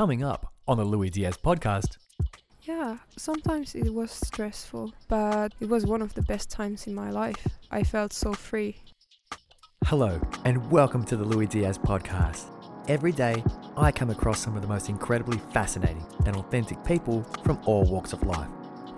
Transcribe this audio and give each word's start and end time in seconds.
Coming 0.00 0.24
up 0.24 0.50
on 0.66 0.78
the 0.78 0.84
Lui 0.86 1.10
Diaz 1.10 1.36
podcast. 1.36 1.98
Yeah, 2.62 2.96
sometimes 3.18 3.74
it 3.74 3.92
was 3.92 4.10
stressful, 4.10 4.94
but 5.08 5.52
it 5.60 5.68
was 5.68 5.84
one 5.84 6.00
of 6.00 6.14
the 6.14 6.22
best 6.22 6.48
times 6.48 6.86
in 6.86 6.94
my 6.94 7.10
life. 7.10 7.46
I 7.70 7.82
felt 7.82 8.14
so 8.14 8.32
free. 8.32 8.78
Hello, 9.84 10.18
and 10.46 10.70
welcome 10.70 11.04
to 11.04 11.18
the 11.18 11.24
Lui 11.26 11.46
Diaz 11.46 11.76
podcast. 11.76 12.46
Every 12.88 13.12
day, 13.12 13.44
I 13.76 13.92
come 13.92 14.08
across 14.08 14.40
some 14.40 14.56
of 14.56 14.62
the 14.62 14.68
most 14.68 14.88
incredibly 14.88 15.36
fascinating 15.52 16.06
and 16.24 16.34
authentic 16.34 16.82
people 16.82 17.22
from 17.44 17.60
all 17.66 17.84
walks 17.84 18.14
of 18.14 18.22
life. 18.22 18.48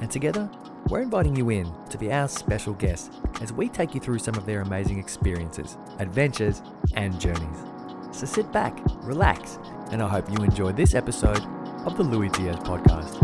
And 0.00 0.08
together, 0.08 0.48
we're 0.88 1.02
inviting 1.02 1.34
you 1.34 1.50
in 1.50 1.68
to 1.90 1.98
be 1.98 2.12
our 2.12 2.28
special 2.28 2.74
guest 2.74 3.12
as 3.40 3.52
we 3.52 3.68
take 3.68 3.96
you 3.96 4.00
through 4.00 4.20
some 4.20 4.36
of 4.36 4.46
their 4.46 4.60
amazing 4.60 5.00
experiences, 5.00 5.76
adventures, 5.98 6.62
and 6.94 7.18
journeys. 7.18 7.71
So 8.12 8.26
sit 8.26 8.52
back, 8.52 8.78
relax, 9.04 9.58
and 9.90 10.02
I 10.02 10.06
hope 10.06 10.28
you 10.30 10.44
enjoy 10.44 10.72
this 10.72 10.94
episode 10.94 11.42
of 11.86 11.96
the 11.96 12.02
Lui 12.02 12.28
Diaz 12.28 12.56
podcast. 12.56 13.18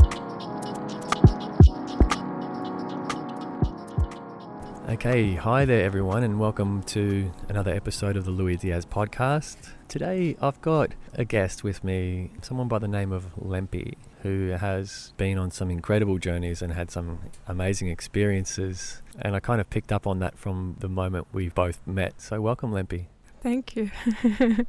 Okay, 4.88 5.34
hi 5.34 5.66
there, 5.66 5.84
everyone, 5.84 6.22
and 6.22 6.40
welcome 6.40 6.82
to 6.84 7.30
another 7.50 7.70
episode 7.70 8.16
of 8.16 8.24
the 8.24 8.30
Lui 8.30 8.56
Diaz 8.56 8.86
podcast. 8.86 9.56
Today, 9.88 10.36
I've 10.40 10.60
got 10.62 10.94
a 11.12 11.24
guest 11.26 11.62
with 11.62 11.84
me, 11.84 12.30
someone 12.40 12.66
by 12.66 12.78
the 12.78 12.88
name 12.88 13.12
of 13.12 13.26
Lempi, 13.36 13.92
who 14.22 14.56
has 14.58 15.12
been 15.18 15.36
on 15.36 15.50
some 15.50 15.70
incredible 15.70 16.16
journeys 16.16 16.62
and 16.62 16.72
had 16.72 16.90
some 16.90 17.18
amazing 17.46 17.88
experiences. 17.88 19.02
And 19.20 19.36
I 19.36 19.40
kind 19.40 19.60
of 19.60 19.68
picked 19.68 19.92
up 19.92 20.06
on 20.06 20.20
that 20.20 20.38
from 20.38 20.76
the 20.78 20.88
moment 20.88 21.26
we 21.30 21.50
both 21.50 21.86
met. 21.86 22.22
So, 22.22 22.40
welcome, 22.40 22.72
Lempi. 22.72 23.08
Thank 23.42 23.76
you. 23.76 23.90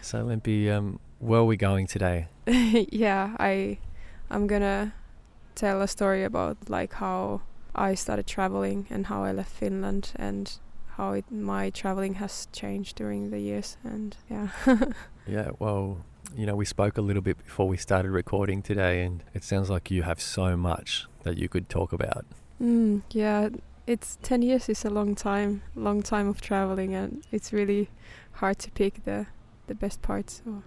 So, 0.00 0.24
Lempi, 0.24 0.70
um, 0.70 1.00
where 1.18 1.40
are 1.40 1.44
we 1.44 1.56
going 1.56 1.88
today? 1.88 2.28
yeah, 2.46 3.34
I 3.40 3.78
I'm 4.30 4.46
gonna 4.46 4.94
tell 5.56 5.82
a 5.82 5.88
story 5.88 6.22
about 6.22 6.56
like 6.68 6.92
how 6.94 7.40
I 7.74 7.94
started 7.96 8.26
traveling 8.28 8.86
and 8.88 9.06
how 9.06 9.24
I 9.24 9.32
left 9.32 9.50
Finland 9.50 10.12
and 10.14 10.60
how 10.96 11.12
it, 11.12 11.24
my 11.30 11.70
traveling 11.70 12.14
has 12.14 12.46
changed 12.52 12.96
during 12.96 13.30
the 13.30 13.40
years 13.40 13.76
and 13.82 14.16
yeah. 14.30 14.48
Yeah, 15.26 15.50
well, 15.58 16.04
you 16.36 16.46
know, 16.46 16.54
we 16.54 16.64
spoke 16.64 16.96
a 16.98 17.02
little 17.02 17.22
bit 17.22 17.38
before 17.44 17.66
we 17.66 17.76
started 17.76 18.12
recording 18.12 18.62
today, 18.62 19.02
and 19.02 19.24
it 19.34 19.42
sounds 19.42 19.68
like 19.68 19.90
you 19.90 20.04
have 20.04 20.20
so 20.20 20.56
much 20.56 21.06
that 21.24 21.36
you 21.36 21.48
could 21.48 21.68
talk 21.68 21.92
about. 21.92 22.24
mm, 22.62 23.02
yeah, 23.10 23.48
it's 23.86 24.18
10 24.22 24.42
years 24.42 24.68
is 24.68 24.84
a 24.84 24.90
long 24.90 25.14
time, 25.14 25.62
long 25.74 26.02
time 26.02 26.28
of 26.28 26.40
traveling 26.40 26.94
and 26.94 27.24
it's 27.30 27.52
really 27.52 27.88
hard 28.32 28.58
to 28.58 28.70
pick 28.70 29.04
the 29.04 29.26
the 29.66 29.74
best 29.74 30.02
parts. 30.02 30.42
So. 30.44 30.62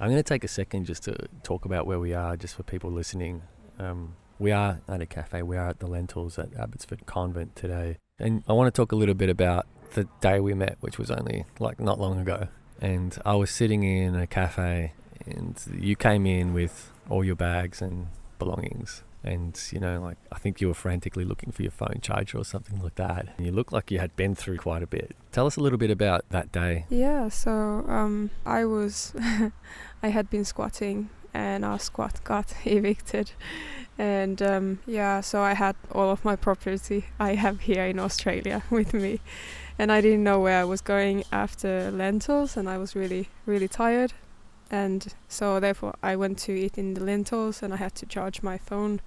I'm 0.00 0.10
going 0.10 0.16
to 0.16 0.22
take 0.22 0.44
a 0.44 0.48
second 0.48 0.86
just 0.86 1.04
to 1.04 1.16
talk 1.42 1.64
about 1.64 1.86
where 1.86 1.98
we 1.98 2.14
are, 2.14 2.36
just 2.36 2.54
for 2.54 2.62
people 2.62 2.90
listening. 2.90 3.42
Um, 3.78 4.16
we 4.38 4.52
are 4.52 4.80
at 4.88 5.00
a 5.00 5.06
cafe. 5.06 5.42
We 5.42 5.56
are 5.56 5.68
at 5.68 5.80
the 5.80 5.86
Lentils 5.86 6.38
at 6.38 6.54
Abbotsford 6.56 7.06
Convent 7.06 7.56
today, 7.56 7.96
and 8.18 8.44
I 8.48 8.52
want 8.52 8.72
to 8.72 8.76
talk 8.76 8.92
a 8.92 8.96
little 8.96 9.14
bit 9.14 9.28
about 9.28 9.66
the 9.94 10.06
day 10.20 10.38
we 10.38 10.54
met, 10.54 10.76
which 10.80 10.98
was 10.98 11.10
only 11.10 11.44
like 11.58 11.80
not 11.80 11.98
long 11.98 12.20
ago. 12.20 12.48
And 12.80 13.16
I 13.24 13.34
was 13.34 13.50
sitting 13.50 13.82
in 13.82 14.14
a 14.14 14.26
cafe, 14.26 14.92
and 15.26 15.60
you 15.76 15.96
came 15.96 16.26
in 16.26 16.54
with 16.54 16.92
all 17.08 17.24
your 17.24 17.36
bags 17.36 17.82
and 17.82 18.08
belongings. 18.38 19.02
And 19.28 19.60
you 19.70 19.78
know, 19.78 20.00
like 20.00 20.16
I 20.32 20.38
think 20.38 20.60
you 20.60 20.68
were 20.68 20.74
frantically 20.74 21.24
looking 21.24 21.52
for 21.52 21.62
your 21.62 21.70
phone 21.70 21.98
charger 22.02 22.38
or 22.38 22.44
something 22.44 22.80
like 22.80 22.94
that. 22.96 23.28
And 23.36 23.46
you 23.46 23.52
looked 23.52 23.72
like 23.72 23.90
you 23.90 23.98
had 23.98 24.16
been 24.16 24.34
through 24.34 24.58
quite 24.58 24.82
a 24.82 24.86
bit. 24.86 25.14
Tell 25.32 25.46
us 25.46 25.56
a 25.56 25.60
little 25.60 25.78
bit 25.78 25.90
about 25.90 26.28
that 26.30 26.50
day. 26.50 26.86
Yeah, 26.88 27.28
so 27.28 27.52
um, 27.88 28.30
I 28.46 28.64
was, 28.64 29.14
I 30.02 30.08
had 30.08 30.30
been 30.30 30.44
squatting 30.44 31.10
and 31.34 31.64
our 31.64 31.78
squat 31.78 32.22
got 32.24 32.54
evicted. 32.64 33.32
And 33.98 34.40
um, 34.40 34.78
yeah, 34.86 35.20
so 35.20 35.42
I 35.42 35.54
had 35.54 35.76
all 35.92 36.10
of 36.10 36.24
my 36.24 36.36
property 36.36 37.06
I 37.18 37.34
have 37.34 37.60
here 37.60 37.84
in 37.84 37.98
Australia 37.98 38.62
with 38.70 38.94
me. 38.94 39.20
And 39.78 39.92
I 39.92 40.00
didn't 40.00 40.24
know 40.24 40.40
where 40.40 40.60
I 40.60 40.64
was 40.64 40.80
going 40.80 41.24
after 41.30 41.90
lentils, 41.92 42.56
and 42.56 42.68
I 42.68 42.78
was 42.78 42.96
really, 42.96 43.28
really 43.46 43.68
tired. 43.68 44.12
And 44.70 45.14
so 45.28 45.60
therefore, 45.60 45.94
I 46.02 46.16
went 46.16 46.38
to 46.40 46.52
eat 46.52 46.78
in 46.78 46.94
the 46.94 47.02
lentils, 47.04 47.62
and 47.62 47.72
I 47.72 47.76
had 47.76 47.94
to 47.96 48.06
charge 48.06 48.42
my 48.42 48.58
phone 48.58 49.00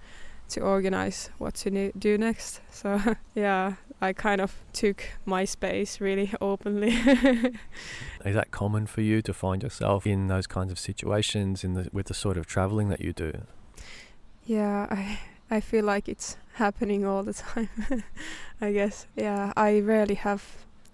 to 0.50 0.62
organize 0.62 1.30
what 1.38 1.56
to 1.56 1.72
ne- 1.72 1.92
do 1.98 2.18
next. 2.18 2.62
So 2.72 3.00
yeah, 3.36 3.76
I 4.02 4.14
kind 4.14 4.42
of 4.42 4.56
took 4.74 5.04
my 5.26 5.46
space 5.46 6.02
really 6.02 6.32
openly. 6.42 6.90
Is 8.26 8.36
that 8.36 8.52
common 8.52 8.88
for 8.88 9.02
you 9.02 9.22
to 9.22 9.34
find 9.34 9.64
yourself 9.64 10.08
in 10.08 10.28
those 10.28 10.48
kinds 10.48 10.72
of 10.72 10.80
situations 10.80 11.64
in 11.64 11.74
the, 11.74 11.90
with 11.94 12.08
the 12.08 12.14
sort 12.14 12.38
of 12.38 12.46
traveling 12.48 12.90
that 12.90 13.02
you 13.02 13.14
do? 13.14 13.32
Yeah, 14.46 14.88
I 14.90 15.20
I 15.50 15.60
feel 15.60 15.86
like 15.86 16.10
it's 16.10 16.38
happening 16.54 17.06
all 17.06 17.24
the 17.24 17.34
time. 17.34 17.70
I 18.62 18.72
guess. 18.72 19.08
Yeah, 19.16 19.54
I 19.56 19.80
rarely 19.80 20.16
have 20.16 20.44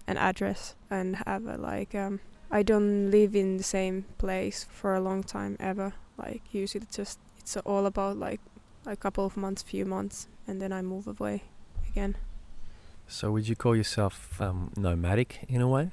an 0.06 0.16
address 0.16 0.74
and 0.90 1.16
have 1.26 1.46
a 1.46 1.56
like 1.56 1.94
um 1.94 2.20
I 2.50 2.62
don't 2.62 3.10
live 3.10 3.34
in 3.36 3.56
the 3.56 3.62
same 3.62 4.04
place 4.18 4.66
for 4.70 4.94
a 4.94 5.00
long 5.00 5.22
time 5.22 5.56
ever. 5.60 5.94
Like 6.16 6.42
usually 6.52 6.84
it's 6.84 6.96
just 6.96 7.18
it's 7.38 7.56
all 7.58 7.86
about 7.86 8.16
like 8.16 8.40
a 8.86 8.96
couple 8.96 9.24
of 9.24 9.36
months, 9.36 9.62
few 9.62 9.84
months 9.84 10.28
and 10.46 10.60
then 10.60 10.72
I 10.72 10.82
move 10.82 11.06
away 11.06 11.44
again. 11.86 12.16
So, 13.06 13.30
would 13.32 13.48
you 13.48 13.56
call 13.56 13.76
yourself 13.76 14.40
um, 14.40 14.72
nomadic 14.76 15.44
in 15.48 15.60
a 15.60 15.68
way? 15.68 15.90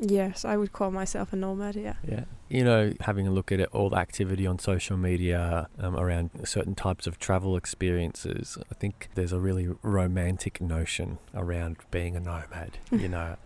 Yes, 0.00 0.44
I 0.44 0.56
would 0.56 0.72
call 0.72 0.90
myself 0.90 1.32
a 1.32 1.36
nomad, 1.36 1.76
yeah. 1.76 1.94
Yeah. 2.06 2.24
You 2.48 2.64
know, 2.64 2.92
having 3.00 3.26
a 3.26 3.30
look 3.30 3.52
at 3.52 3.60
it, 3.60 3.68
all 3.72 3.90
the 3.90 3.96
activity 3.96 4.46
on 4.46 4.58
social 4.58 4.96
media 4.96 5.68
um, 5.78 5.96
around 5.96 6.30
certain 6.44 6.74
types 6.74 7.06
of 7.06 7.18
travel 7.18 7.56
experiences, 7.56 8.58
I 8.70 8.74
think 8.74 9.10
there's 9.14 9.32
a 9.32 9.40
really 9.40 9.68
romantic 9.82 10.60
notion 10.60 11.18
around 11.34 11.76
being 11.90 12.16
a 12.16 12.20
nomad, 12.20 12.78
you 12.90 13.08
know. 13.16 13.36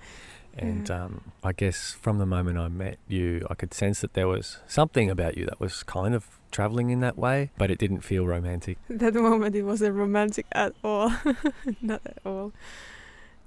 And 0.58 0.90
um, 0.90 1.32
I 1.44 1.52
guess 1.52 1.92
from 1.92 2.18
the 2.18 2.26
moment 2.26 2.58
I 2.58 2.68
met 2.68 2.98
you, 3.08 3.46
I 3.50 3.54
could 3.54 3.74
sense 3.74 4.00
that 4.00 4.14
there 4.14 4.28
was 4.28 4.58
something 4.66 5.10
about 5.10 5.36
you 5.36 5.44
that 5.46 5.60
was 5.60 5.82
kind 5.82 6.14
of 6.14 6.38
traveling 6.50 6.90
in 6.90 7.00
that 7.00 7.18
way, 7.18 7.50
but 7.58 7.70
it 7.70 7.78
didn't 7.78 8.00
feel 8.00 8.26
romantic. 8.26 8.78
that 8.88 9.14
moment 9.14 9.54
it 9.54 9.62
wasn't 9.62 9.94
romantic 9.94 10.46
at 10.52 10.72
all. 10.82 11.12
Not 11.82 12.00
at 12.06 12.18
all. 12.24 12.52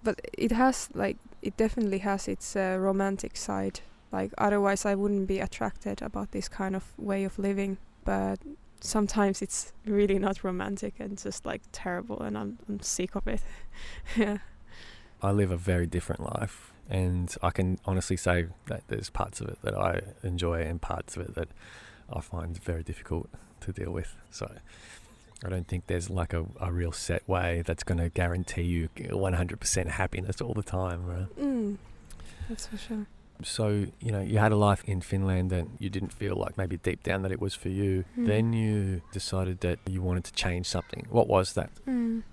But 0.03 0.21
it 0.37 0.51
has 0.51 0.89
like 0.93 1.17
it 1.41 1.57
definitely 1.57 1.99
has 1.99 2.27
its 2.27 2.55
uh, 2.55 2.77
romantic 2.79 3.35
side. 3.37 3.81
Like 4.11 4.31
otherwise 4.39 4.85
i 4.85 4.95
wouldn't 4.95 5.27
be 5.27 5.39
attracted 5.39 6.01
about 6.01 6.31
this 6.31 6.49
kind 6.49 6.75
of 6.75 6.83
way 6.97 7.25
of 7.25 7.37
living 7.37 7.77
but 8.05 8.39
sometimes 8.79 9.41
it's 9.41 9.71
really 9.85 10.17
not 10.17 10.43
romantic 10.43 10.95
and 10.99 11.15
just 11.17 11.45
like 11.45 11.61
terrible 11.71 12.19
and 12.21 12.35
i'm, 12.37 12.57
I'm 12.67 12.79
sick 12.79 13.15
of 13.15 13.27
it. 13.27 13.41
Yeah. 14.17 14.39
I 15.21 15.31
live 15.31 15.51
a 15.51 15.57
very 15.57 15.85
different 15.85 16.21
life, 16.21 16.73
and 16.89 17.33
I 17.43 17.51
can 17.51 17.79
honestly 17.85 18.17
say 18.17 18.47
that 18.67 18.83
there's 18.87 19.09
parts 19.09 19.41
of 19.41 19.49
it 19.49 19.59
that 19.61 19.77
I 19.77 20.01
enjoy 20.23 20.61
and 20.61 20.81
parts 20.81 21.15
of 21.15 21.21
it 21.23 21.35
that 21.35 21.49
I 22.11 22.19
find 22.21 22.61
very 22.61 22.83
difficult 22.83 23.29
to 23.61 23.71
deal 23.71 23.91
with. 23.91 24.15
So 24.31 24.51
I 25.45 25.49
don't 25.49 25.67
think 25.67 25.87
there's 25.87 26.09
like 26.09 26.33
a, 26.33 26.45
a 26.59 26.71
real 26.71 26.91
set 26.91 27.27
way 27.29 27.63
that's 27.65 27.83
going 27.83 27.99
to 27.99 28.09
guarantee 28.09 28.63
you 28.63 28.89
100% 28.97 29.87
happiness 29.87 30.41
all 30.41 30.53
the 30.53 30.63
time. 30.63 31.05
Right? 31.05 31.39
mm, 31.39 31.77
that's 32.49 32.65
for 32.67 32.77
sure 32.77 33.05
So, 33.43 33.85
you 34.01 34.11
know, 34.11 34.21
you 34.21 34.39
had 34.39 34.51
a 34.51 34.55
life 34.57 34.83
in 34.85 35.01
Finland 35.01 35.53
and 35.53 35.77
you 35.79 35.89
didn't 35.89 36.11
feel 36.11 36.35
like 36.35 36.57
maybe 36.57 36.77
deep 36.77 37.03
down 37.03 37.21
that 37.21 37.31
it 37.31 37.39
was 37.39 37.53
for 37.53 37.69
you. 37.69 38.03
Mm. 38.17 38.27
Then 38.27 38.53
you 38.53 39.01
decided 39.13 39.59
that 39.61 39.79
you 39.87 40.01
wanted 40.01 40.23
to 40.25 40.33
change 40.33 40.65
something. 40.67 41.05
What 41.09 41.27
was 41.27 41.53
that? 41.53 41.69
Mm. 41.87 42.23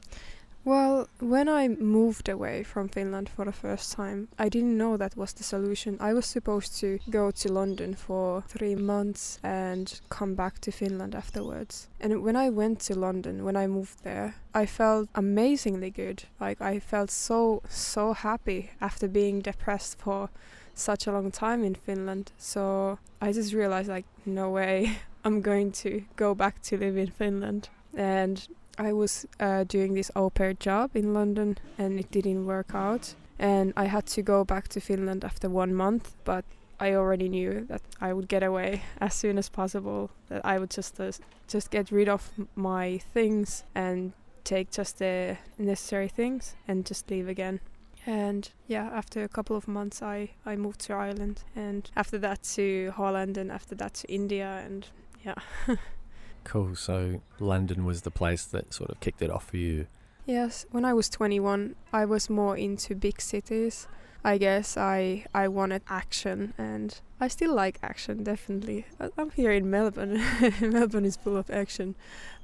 Well, 0.66 1.08
when 1.20 1.48
I 1.48 1.68
moved 1.68 2.28
away 2.28 2.64
from 2.64 2.88
Finland 2.88 3.28
for 3.28 3.44
the 3.44 3.52
first 3.52 3.92
time, 3.92 4.26
I 4.36 4.48
didn't 4.48 4.76
know 4.76 4.96
that 4.96 5.16
was 5.16 5.32
the 5.32 5.44
solution. 5.44 5.96
I 6.00 6.12
was 6.12 6.26
supposed 6.26 6.80
to 6.80 6.98
go 7.08 7.30
to 7.30 7.52
London 7.52 7.94
for 7.94 8.42
three 8.48 8.74
months 8.74 9.38
and 9.44 10.00
come 10.08 10.34
back 10.34 10.58
to 10.62 10.72
Finland 10.72 11.14
afterwards. 11.14 11.86
And 12.00 12.20
when 12.20 12.34
I 12.34 12.50
went 12.50 12.80
to 12.80 12.98
London, 12.98 13.44
when 13.44 13.54
I 13.54 13.68
moved 13.68 14.02
there, 14.02 14.34
I 14.56 14.66
felt 14.66 15.08
amazingly 15.14 15.90
good. 15.90 16.24
Like, 16.40 16.60
I 16.60 16.80
felt 16.80 17.12
so, 17.12 17.62
so 17.68 18.12
happy 18.12 18.72
after 18.80 19.06
being 19.06 19.42
depressed 19.42 20.00
for 20.00 20.30
such 20.74 21.06
a 21.06 21.12
long 21.12 21.30
time 21.30 21.62
in 21.62 21.76
Finland. 21.76 22.32
So 22.38 22.98
I 23.22 23.30
just 23.30 23.52
realized, 23.52 23.88
like, 23.88 24.06
no 24.24 24.50
way 24.50 24.98
I'm 25.24 25.42
going 25.42 25.70
to 25.82 26.02
go 26.16 26.34
back 26.34 26.60
to 26.62 26.76
live 26.76 26.96
in 26.96 27.12
Finland. 27.12 27.68
And 27.96 28.48
I 28.78 28.92
was 28.92 29.26
uh, 29.40 29.64
doing 29.64 29.94
this 29.94 30.10
au 30.14 30.30
pair 30.30 30.54
job 30.54 30.96
in 30.96 31.14
London 31.14 31.58
and 31.78 31.98
it 31.98 32.10
didn't 32.10 32.46
work 32.46 32.74
out. 32.74 33.14
And 33.38 33.72
I 33.76 33.84
had 33.84 34.06
to 34.06 34.22
go 34.22 34.44
back 34.44 34.68
to 34.68 34.80
Finland 34.80 35.24
after 35.24 35.48
one 35.48 35.74
month, 35.74 36.14
but 36.24 36.44
I 36.80 36.94
already 36.94 37.28
knew 37.28 37.66
that 37.68 37.82
I 38.00 38.12
would 38.12 38.28
get 38.28 38.42
away 38.42 38.82
as 39.00 39.14
soon 39.14 39.38
as 39.38 39.48
possible. 39.48 40.10
That 40.28 40.44
I 40.44 40.58
would 40.58 40.70
just 40.70 41.00
uh, 41.00 41.12
just 41.48 41.70
get 41.70 41.90
rid 41.90 42.08
of 42.08 42.30
my 42.54 42.98
things 43.14 43.64
and 43.74 44.12
take 44.44 44.70
just 44.70 44.98
the 44.98 45.36
necessary 45.58 46.08
things 46.08 46.54
and 46.68 46.86
just 46.86 47.10
leave 47.10 47.28
again. 47.28 47.60
And 48.06 48.48
yeah, 48.68 48.88
after 48.92 49.24
a 49.24 49.28
couple 49.28 49.56
of 49.56 49.66
months, 49.66 50.02
I 50.02 50.30
I 50.46 50.56
moved 50.56 50.80
to 50.86 50.94
Ireland, 50.94 51.42
and 51.56 51.90
after 51.96 52.18
that 52.18 52.42
to 52.54 52.92
Holland, 52.96 53.36
and 53.36 53.50
after 53.50 53.74
that 53.76 53.94
to 53.94 54.12
India, 54.12 54.62
and 54.64 54.86
Yeah. 55.24 55.34
Cool. 56.46 56.76
So 56.76 57.20
London 57.40 57.84
was 57.84 58.02
the 58.02 58.10
place 58.10 58.44
that 58.44 58.72
sort 58.72 58.90
of 58.90 59.00
kicked 59.00 59.20
it 59.20 59.30
off 59.30 59.48
for 59.50 59.56
you. 59.56 59.86
Yes, 60.26 60.64
when 60.70 60.84
I 60.84 60.94
was 60.94 61.08
21, 61.08 61.74
I 61.92 62.04
was 62.04 62.30
more 62.30 62.56
into 62.56 62.94
big 62.94 63.20
cities. 63.20 63.88
I 64.24 64.38
guess 64.38 64.76
I 64.76 65.24
I 65.34 65.46
wanted 65.46 65.82
action, 65.88 66.52
and 66.58 66.98
I 67.20 67.28
still 67.28 67.54
like 67.54 67.78
action. 67.82 68.24
Definitely, 68.24 68.86
I'm 69.16 69.30
here 69.30 69.52
in 69.52 69.70
Melbourne. 69.70 70.20
Melbourne 70.60 71.04
is 71.04 71.16
full 71.16 71.36
of 71.36 71.48
action, 71.48 71.94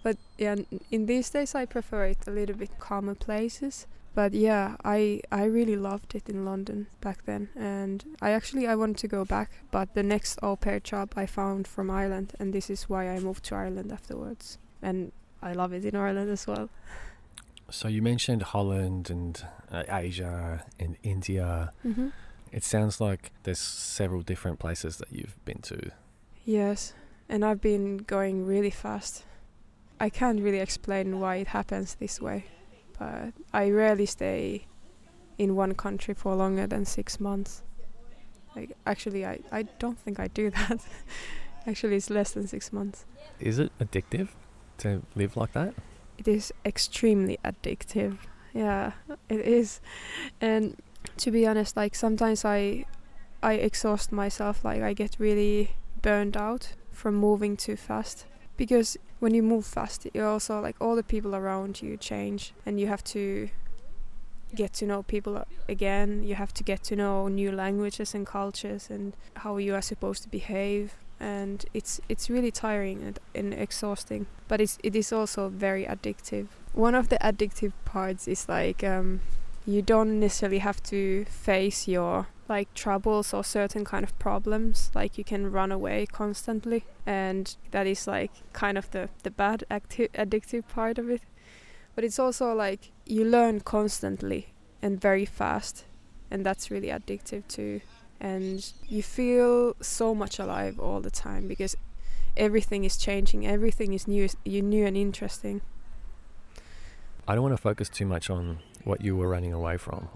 but 0.04 0.16
yeah, 0.38 0.56
in 0.92 1.06
these 1.06 1.30
days 1.30 1.56
I 1.56 1.64
prefer 1.64 2.04
it 2.06 2.18
a 2.26 2.30
little 2.30 2.54
bit 2.54 2.78
calmer 2.78 3.16
places. 3.16 3.86
But 4.14 4.34
yeah, 4.34 4.76
I 4.84 5.22
I 5.30 5.44
really 5.44 5.76
loved 5.76 6.14
it 6.14 6.28
in 6.28 6.44
London 6.44 6.86
back 7.00 7.24
then, 7.24 7.48
and 7.56 8.04
I 8.20 8.30
actually 8.30 8.66
I 8.66 8.74
wanted 8.74 8.98
to 8.98 9.08
go 9.08 9.24
back, 9.24 9.50
but 9.70 9.94
the 9.94 10.02
next 10.02 10.38
au 10.42 10.56
pair 10.56 10.80
job 10.80 11.14
I 11.16 11.26
found 11.26 11.66
from 11.66 11.90
Ireland, 11.90 12.34
and 12.38 12.52
this 12.52 12.68
is 12.68 12.90
why 12.90 13.08
I 13.08 13.20
moved 13.20 13.44
to 13.44 13.54
Ireland 13.54 13.90
afterwards, 13.90 14.58
and 14.82 15.12
I 15.42 15.52
love 15.54 15.72
it 15.72 15.84
in 15.84 15.96
Ireland 15.96 16.30
as 16.30 16.46
well. 16.46 16.68
So 17.70 17.88
you 17.88 18.02
mentioned 18.02 18.42
Holland 18.42 19.08
and 19.08 19.42
uh, 19.70 19.84
Asia 19.88 20.64
and 20.78 20.98
India. 21.02 21.72
Mm-hmm. 21.84 22.08
It 22.52 22.64
sounds 22.64 23.00
like 23.00 23.32
there's 23.44 23.58
several 23.58 24.20
different 24.20 24.58
places 24.58 24.98
that 24.98 25.10
you've 25.10 25.42
been 25.46 25.62
to. 25.62 25.90
Yes, 26.44 26.92
and 27.30 27.44
I've 27.44 27.62
been 27.62 27.96
going 27.96 28.44
really 28.44 28.70
fast. 28.70 29.24
I 29.98 30.10
can't 30.10 30.42
really 30.42 30.58
explain 30.58 31.18
why 31.18 31.36
it 31.36 31.46
happens 31.48 31.94
this 31.94 32.20
way, 32.20 32.44
but 33.02 33.32
I 33.52 33.70
rarely 33.70 34.06
stay 34.06 34.66
in 35.38 35.56
one 35.56 35.74
country 35.74 36.14
for 36.14 36.34
longer 36.34 36.66
than 36.66 36.84
six 36.84 37.18
months. 37.18 37.62
Like, 38.54 38.76
actually, 38.86 39.26
I, 39.26 39.40
I 39.50 39.62
don't 39.78 39.98
think 39.98 40.20
I 40.20 40.28
do 40.28 40.50
that. 40.58 40.80
actually, 41.66 41.96
it's 41.96 42.10
less 42.10 42.32
than 42.32 42.46
six 42.46 42.72
months. 42.72 43.06
Is 43.40 43.58
it 43.58 43.72
addictive 43.80 44.28
to 44.78 45.02
live 45.14 45.36
like 45.36 45.52
that? 45.52 45.74
It 46.18 46.28
is 46.28 46.52
extremely 46.64 47.38
addictive. 47.44 48.18
Yeah, 48.52 48.92
it 49.28 49.40
is. 49.40 49.80
And 50.40 50.76
to 51.16 51.30
be 51.30 51.46
honest, 51.46 51.76
like 51.76 51.94
sometimes 51.94 52.44
I 52.44 52.84
I 53.42 53.54
exhaust 53.54 54.12
myself, 54.12 54.64
like 54.64 54.82
I 54.82 54.92
get 54.92 55.16
really 55.18 55.70
burned 56.02 56.36
out 56.36 56.74
from 56.92 57.14
moving 57.14 57.56
too 57.56 57.76
fast. 57.76 58.26
Because 58.56 58.98
when 59.22 59.34
you 59.34 59.42
move 59.42 59.64
fast, 59.64 60.04
you 60.12 60.24
also 60.24 60.60
like 60.60 60.74
all 60.80 60.96
the 60.96 61.02
people 61.04 61.36
around 61.36 61.80
you 61.80 61.96
change 61.96 62.52
and 62.66 62.80
you 62.80 62.88
have 62.88 63.04
to 63.04 63.48
get 64.52 64.72
to 64.72 64.84
know 64.84 65.04
people 65.04 65.44
again. 65.68 66.24
You 66.24 66.34
have 66.34 66.52
to 66.54 66.64
get 66.64 66.82
to 66.84 66.96
know 66.96 67.28
new 67.28 67.52
languages 67.52 68.14
and 68.16 68.26
cultures 68.26 68.90
and 68.90 69.12
how 69.36 69.58
you 69.58 69.76
are 69.76 69.80
supposed 69.80 70.24
to 70.24 70.28
behave 70.28 70.96
and 71.20 71.64
it's 71.72 72.00
it's 72.08 72.28
really 72.28 72.50
tiring 72.50 73.00
and, 73.00 73.20
and 73.32 73.54
exhausting 73.54 74.26
but 74.48 74.60
it's 74.60 74.76
it 74.82 74.96
is 74.96 75.12
also 75.12 75.48
very 75.48 75.84
addictive 75.84 76.48
one 76.72 76.96
of 76.96 77.10
the 77.10 77.18
addictive 77.18 77.72
parts 77.84 78.26
is 78.26 78.48
like 78.48 78.82
um, 78.82 79.20
you 79.64 79.80
don't 79.82 80.18
necessarily 80.18 80.58
have 80.58 80.82
to 80.82 81.24
face 81.26 81.86
your 81.86 82.26
like 82.48 82.72
troubles 82.74 83.32
or 83.32 83.44
certain 83.44 83.84
kind 83.84 84.04
of 84.04 84.18
problems 84.18 84.90
like 84.94 85.16
you 85.16 85.24
can 85.24 85.50
run 85.50 85.72
away 85.72 86.06
constantly 86.10 86.84
and 87.06 87.56
that 87.70 87.86
is 87.86 88.06
like 88.06 88.30
kind 88.52 88.76
of 88.76 88.90
the 88.90 89.08
the 89.22 89.30
bad 89.30 89.64
acti- 89.70 90.08
addictive 90.08 90.66
part 90.68 90.98
of 90.98 91.08
it. 91.08 91.22
But 91.94 92.04
it's 92.04 92.18
also 92.18 92.54
like 92.54 92.90
you 93.06 93.24
learn 93.24 93.60
constantly 93.60 94.48
and 94.80 95.00
very 95.00 95.24
fast 95.24 95.84
and 96.30 96.44
that's 96.44 96.70
really 96.70 96.88
addictive 96.88 97.46
too. 97.48 97.80
And 98.20 98.72
you 98.88 99.02
feel 99.02 99.74
so 99.80 100.14
much 100.14 100.38
alive 100.38 100.78
all 100.78 101.00
the 101.00 101.10
time 101.10 101.48
because 101.48 101.76
everything 102.36 102.84
is 102.84 102.96
changing 102.96 103.46
everything 103.46 103.92
is 103.92 104.08
new 104.08 104.28
you 104.44 104.62
new 104.62 104.86
and 104.86 104.96
interesting. 104.96 105.60
I 107.26 107.34
don't 107.34 107.42
want 107.42 107.54
to 107.54 107.62
focus 107.62 107.88
too 107.88 108.06
much 108.06 108.30
on 108.30 108.58
what 108.84 109.00
you 109.00 109.16
were 109.16 109.28
running 109.28 109.52
away 109.52 109.76
from, 109.76 110.08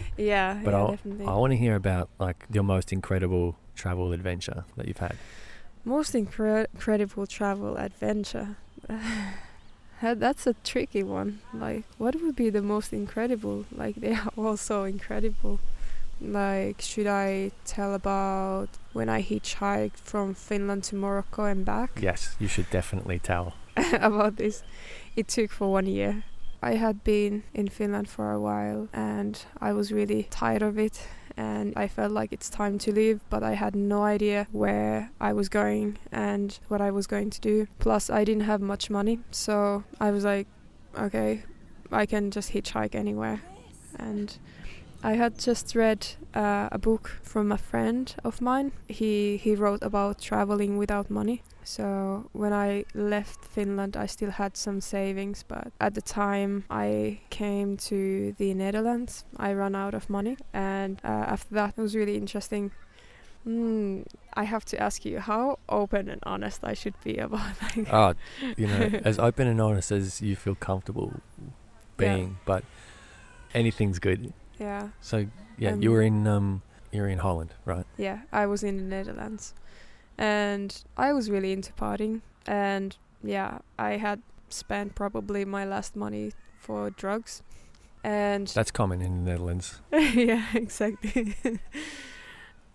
yeah 0.16 0.60
but 0.64 0.72
yeah, 0.74 0.86
definitely 0.90 1.26
I 1.26 1.34
want 1.34 1.52
to 1.52 1.56
hear 1.56 1.74
about 1.76 2.08
like 2.18 2.44
your 2.52 2.64
most 2.64 2.92
incredible 2.92 3.56
travel 3.74 4.12
adventure 4.12 4.64
that 4.76 4.86
you've 4.88 4.98
had. 4.98 5.16
most 5.84 6.12
incre- 6.14 6.66
incredible 6.74 7.26
travel 7.26 7.76
adventure 7.76 8.56
that's 10.02 10.46
a 10.46 10.54
tricky 10.64 11.02
one 11.02 11.40
like 11.52 11.84
what 11.98 12.14
would 12.22 12.36
be 12.36 12.50
the 12.50 12.62
most 12.62 12.92
incredible 12.92 13.64
like 13.74 13.96
they 13.96 14.14
are 14.14 14.30
all 14.36 14.56
so 14.56 14.84
incredible 14.84 15.58
like 16.20 16.80
should 16.80 17.06
i 17.06 17.50
tell 17.64 17.94
about 17.94 18.68
when 18.92 19.08
i 19.08 19.22
hitchhiked 19.22 19.96
from 19.98 20.34
finland 20.34 20.82
to 20.84 20.94
morocco 20.96 21.44
and 21.44 21.64
back 21.64 21.90
Yes, 22.00 22.36
you 22.40 22.48
should 22.48 22.68
definitely 22.70 23.18
tell. 23.18 23.54
about 24.00 24.36
this. 24.36 24.62
It 25.14 25.28
took 25.28 25.50
for 25.52 25.70
one 25.70 25.86
year. 25.86 26.24
I 26.62 26.74
had 26.74 27.04
been 27.04 27.44
in 27.54 27.68
Finland 27.68 28.08
for 28.08 28.32
a 28.32 28.40
while 28.40 28.88
and 28.92 29.44
I 29.60 29.72
was 29.72 29.92
really 29.92 30.24
tired 30.30 30.62
of 30.62 30.78
it 30.78 31.06
and 31.36 31.72
I 31.76 31.86
felt 31.86 32.10
like 32.10 32.32
it's 32.32 32.50
time 32.50 32.78
to 32.78 32.92
leave, 32.92 33.20
but 33.30 33.44
I 33.44 33.52
had 33.52 33.76
no 33.76 34.02
idea 34.02 34.48
where 34.50 35.12
I 35.20 35.32
was 35.32 35.48
going 35.48 35.98
and 36.10 36.58
what 36.66 36.80
I 36.80 36.90
was 36.90 37.06
going 37.06 37.30
to 37.30 37.40
do. 37.40 37.68
Plus, 37.78 38.10
I 38.10 38.24
didn't 38.24 38.42
have 38.42 38.60
much 38.60 38.90
money, 38.90 39.20
so 39.30 39.84
I 40.00 40.10
was 40.10 40.24
like, 40.24 40.48
okay, 40.98 41.44
I 41.92 42.06
can 42.06 42.32
just 42.32 42.52
hitchhike 42.52 42.96
anywhere. 42.96 43.40
And 43.96 44.36
I 45.02 45.12
had 45.12 45.38
just 45.38 45.76
read 45.76 46.08
uh, 46.34 46.70
a 46.72 46.78
book 46.78 47.18
from 47.22 47.52
a 47.52 47.58
friend 47.58 48.12
of 48.24 48.40
mine. 48.40 48.72
He 48.88 49.36
he 49.36 49.54
wrote 49.54 49.82
about 49.84 50.20
traveling 50.20 50.76
without 50.76 51.08
money. 51.08 51.42
So 51.64 52.28
when 52.32 52.52
I 52.52 52.84
left 52.94 53.44
Finland, 53.44 53.96
I 53.96 54.06
still 54.06 54.30
had 54.30 54.56
some 54.56 54.80
savings, 54.80 55.44
but 55.46 55.68
at 55.80 55.94
the 55.94 56.00
time 56.02 56.64
I 56.70 57.20
came 57.30 57.76
to 57.88 58.32
the 58.38 58.54
Netherlands, 58.54 59.24
I 59.36 59.52
ran 59.52 59.74
out 59.74 59.94
of 59.94 60.08
money, 60.08 60.36
and 60.54 60.98
uh, 61.04 61.08
after 61.32 61.54
that 61.54 61.74
it 61.76 61.80
was 61.82 61.94
really 61.94 62.16
interesting. 62.16 62.70
Mm, 63.46 64.04
I 64.34 64.44
have 64.44 64.64
to 64.66 64.82
ask 64.82 65.04
you 65.04 65.20
how 65.20 65.58
open 65.68 66.08
and 66.08 66.20
honest 66.26 66.60
I 66.64 66.74
should 66.74 66.94
be 67.04 67.16
about 67.26 67.52
like 67.62 67.92
Oh, 67.92 68.14
you 68.56 68.66
know, 68.66 68.90
as 69.04 69.18
open 69.18 69.46
and 69.46 69.60
honest 69.60 69.92
as 69.92 70.20
you 70.20 70.36
feel 70.36 70.54
comfortable 70.54 71.12
Yeah. 71.98 72.14
being, 72.16 72.38
but 72.46 72.64
anything's 73.54 73.98
good. 73.98 74.32
yeah 74.58 74.88
So 75.00 75.26
yeah, 75.58 75.74
you 75.74 75.90
Um, 75.90 75.94
were 75.96 76.02
in 76.02 76.26
um, 76.26 76.62
you 76.92 77.02
were 77.02 77.08
in 77.08 77.18
Holland, 77.18 77.50
right? 77.64 77.86
Yeah, 77.98 78.18
I 78.32 78.46
was 78.46 78.62
in 78.62 78.76
the 78.76 78.84
Netherlands, 78.96 79.54
and 80.18 80.82
I 80.96 81.12
was 81.12 81.30
really 81.30 81.52
into 81.52 81.72
partying. 81.72 82.20
And 82.46 82.96
yeah, 83.22 83.58
I 83.78 83.92
had 83.92 84.20
spent 84.48 84.94
probably 84.94 85.44
my 85.44 85.64
last 85.64 85.94
money 85.94 86.32
for 86.58 86.90
drugs, 86.90 87.42
and 88.02 88.46
That's 88.54 88.70
common 88.70 89.00
in 89.00 89.24
the 89.24 89.30
Netherlands. 89.30 89.80
yeah, 89.92 90.46
exactly. 90.54 91.36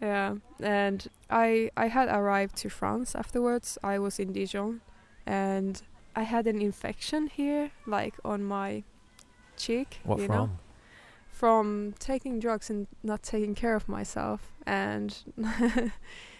yeah, 0.01 0.35
and 0.59 1.07
I 1.29 1.69
I 1.75 1.87
had 1.87 2.09
arrived 2.09 2.55
to 2.57 2.69
France 2.69 3.15
afterwards. 3.15 3.77
I 3.83 3.99
was 3.99 4.19
in 4.19 4.33
Dijon, 4.33 4.81
and 5.25 5.81
I 6.15 6.23
had 6.23 6.47
an 6.47 6.61
infection 6.61 7.27
here, 7.27 7.71
like 7.85 8.15
on 8.23 8.43
my 8.43 8.83
cheek. 9.57 9.99
What 10.03 10.19
you 10.19 10.27
from? 10.27 10.35
Know? 10.35 10.49
From 11.31 11.95
taking 11.99 12.39
drugs 12.39 12.69
and 12.69 12.87
not 13.01 13.23
taking 13.23 13.55
care 13.55 13.75
of 13.75 13.89
myself, 13.89 14.51
and 14.67 15.17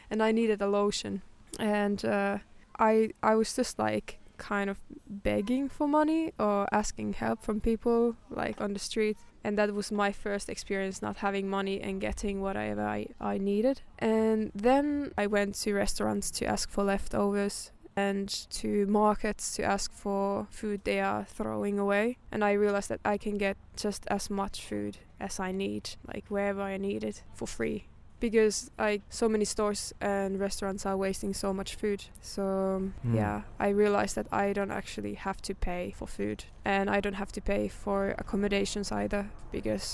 and 0.10 0.22
I 0.22 0.32
needed 0.32 0.62
a 0.62 0.68
lotion, 0.68 1.22
and 1.60 2.04
uh, 2.06 2.40
I 2.80 3.12
I 3.22 3.36
was 3.36 3.54
just 3.54 3.80
like 3.80 4.20
kind 4.38 4.70
of 4.70 4.78
begging 5.08 5.70
for 5.70 5.88
money 5.88 6.34
or 6.40 6.68
asking 6.72 7.14
help 7.14 7.42
from 7.44 7.60
people 7.60 8.16
like 8.30 8.60
on 8.60 8.74
the 8.74 8.80
street. 8.80 9.18
And 9.44 9.58
that 9.58 9.74
was 9.74 9.92
my 9.92 10.12
first 10.12 10.50
experience 10.50 11.02
not 11.02 11.18
having 11.18 11.50
money 11.50 11.82
and 11.82 12.00
getting 12.00 12.42
whatever 12.42 12.86
I, 12.86 13.08
I 13.20 13.38
needed. 13.38 13.82
And 14.00 14.52
then 14.56 15.12
I 15.18 15.28
went 15.28 15.56
to 15.56 15.74
restaurants 15.74 16.32
to 16.32 16.46
ask 16.46 16.70
for 16.70 16.84
leftovers 16.84 17.72
and 17.96 18.30
to 18.50 18.86
markets 18.88 19.56
to 19.56 19.64
ask 19.64 19.92
for 19.94 20.48
food 20.50 20.82
they 20.84 21.00
are 21.00 21.26
throwing 21.26 21.78
away. 21.78 22.18
And 22.32 22.44
I 22.44 22.54
realized 22.54 22.90
that 22.90 23.02
I 23.06 23.18
can 23.18 23.38
get 23.38 23.58
just 23.76 24.08
as 24.08 24.30
much 24.30 24.62
food 24.62 24.98
as 25.20 25.40
I 25.40 25.52
need 25.52 25.92
like 26.08 26.26
wherever 26.28 26.62
I 26.62 26.78
need 26.78 27.04
it 27.04 27.24
for 27.34 27.48
free 27.48 27.88
because 28.24 28.72
like 28.80 29.02
so 29.10 29.26
many 29.28 29.46
stores 29.46 29.94
and 30.00 30.40
restaurants 30.40 30.86
are 30.90 30.96
wasting 31.06 31.34
so 31.34 31.50
much 31.60 31.72
food. 31.82 32.02
So 32.22 32.44
Mm. 33.06 33.16
yeah 33.22 33.38
i 33.68 33.70
realized 33.84 34.16
that 34.20 34.28
i 34.44 34.54
don't 34.58 34.72
actually 34.82 35.16
have 35.28 35.40
to 35.48 35.54
pay 35.70 35.84
for 36.00 36.08
food 36.18 36.40
and 36.74 36.86
i 36.96 37.00
don't 37.04 37.18
have 37.24 37.32
to 37.38 37.42
pay 37.54 37.64
for 37.84 38.00
accommodations 38.24 38.88
either 38.92 39.24
because 39.52 39.86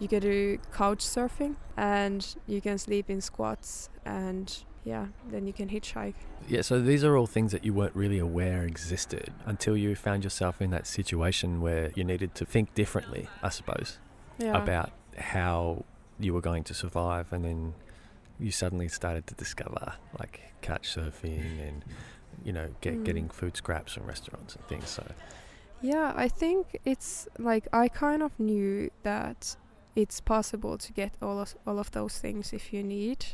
you 0.00 0.08
can 0.12 0.20
do 0.30 0.58
couch 0.80 1.02
surfing 1.14 1.54
and 1.76 2.20
you 2.52 2.60
can 2.66 2.76
sleep 2.78 3.06
in 3.14 3.20
squats 3.20 3.70
and 4.04 4.46
yeah 4.84 5.06
then 5.32 5.42
you 5.48 5.52
can 5.60 5.68
hitchhike. 5.68 6.18
Yeah, 6.54 6.62
so 6.62 6.74
these 6.90 7.02
are 7.08 7.14
all 7.18 7.26
things 7.36 7.50
that 7.54 7.62
you 7.66 7.72
weren't 7.78 7.96
really 8.04 8.20
aware 8.30 8.60
existed 8.74 9.28
until 9.52 9.76
you 9.82 9.94
found 10.08 10.20
yourself 10.24 10.54
in 10.64 10.70
that 10.76 10.86
situation 10.86 11.48
where 11.66 11.84
you 11.96 12.04
needed 12.12 12.30
to 12.40 12.44
think 12.54 12.66
differently, 12.82 13.24
I 13.42 13.50
suppose, 13.58 13.88
yeah. 14.38 14.62
about 14.62 14.90
how 15.34 15.84
you 16.18 16.34
were 16.34 16.40
going 16.40 16.64
to 16.64 16.74
survive, 16.74 17.32
and 17.32 17.44
then 17.44 17.74
you 18.40 18.50
suddenly 18.50 18.88
started 18.88 19.26
to 19.26 19.34
discover 19.34 19.94
like 20.18 20.40
couch 20.62 20.94
surfing 20.94 21.66
and 21.68 21.84
you 22.44 22.52
know, 22.52 22.68
get, 22.80 22.94
Mm. 22.94 23.04
getting 23.04 23.28
food 23.28 23.56
scraps 23.56 23.94
from 23.94 24.06
restaurants 24.06 24.54
and 24.54 24.64
things. 24.68 24.88
So 24.88 25.02
Yeah, 25.82 26.12
I 26.16 26.28
think 26.28 26.78
it's 26.84 27.26
like 27.38 27.66
I 27.72 27.88
kind 27.88 28.22
of 28.22 28.38
knew 28.38 28.90
that 29.02 29.56
it's 29.96 30.20
possible 30.20 30.78
to 30.78 30.92
get 30.92 31.12
all 31.20 31.40
of 31.40 31.54
all 31.66 31.78
of 31.78 31.90
those 31.90 32.18
things 32.20 32.52
if 32.52 32.72
you 32.72 32.82
need. 32.84 33.26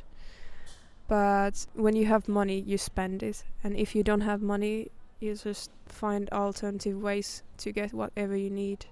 But 1.06 1.66
when 1.74 1.96
you 1.96 2.06
have 2.06 2.28
money, 2.28 2.60
you 2.66 2.78
spend 2.78 3.22
it, 3.22 3.44
and 3.62 3.76
if 3.76 3.94
you 3.94 4.02
don't 4.02 4.22
have 4.22 4.40
money, 4.40 4.88
you 5.20 5.34
just 5.34 5.70
find 5.86 6.30
alternative 6.30 6.98
ways 7.02 7.42
to 7.58 7.72
get 7.72 7.92
whatever 7.92 8.34
you 8.36 8.50
need. 8.50 8.86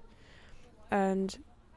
And 0.91 1.35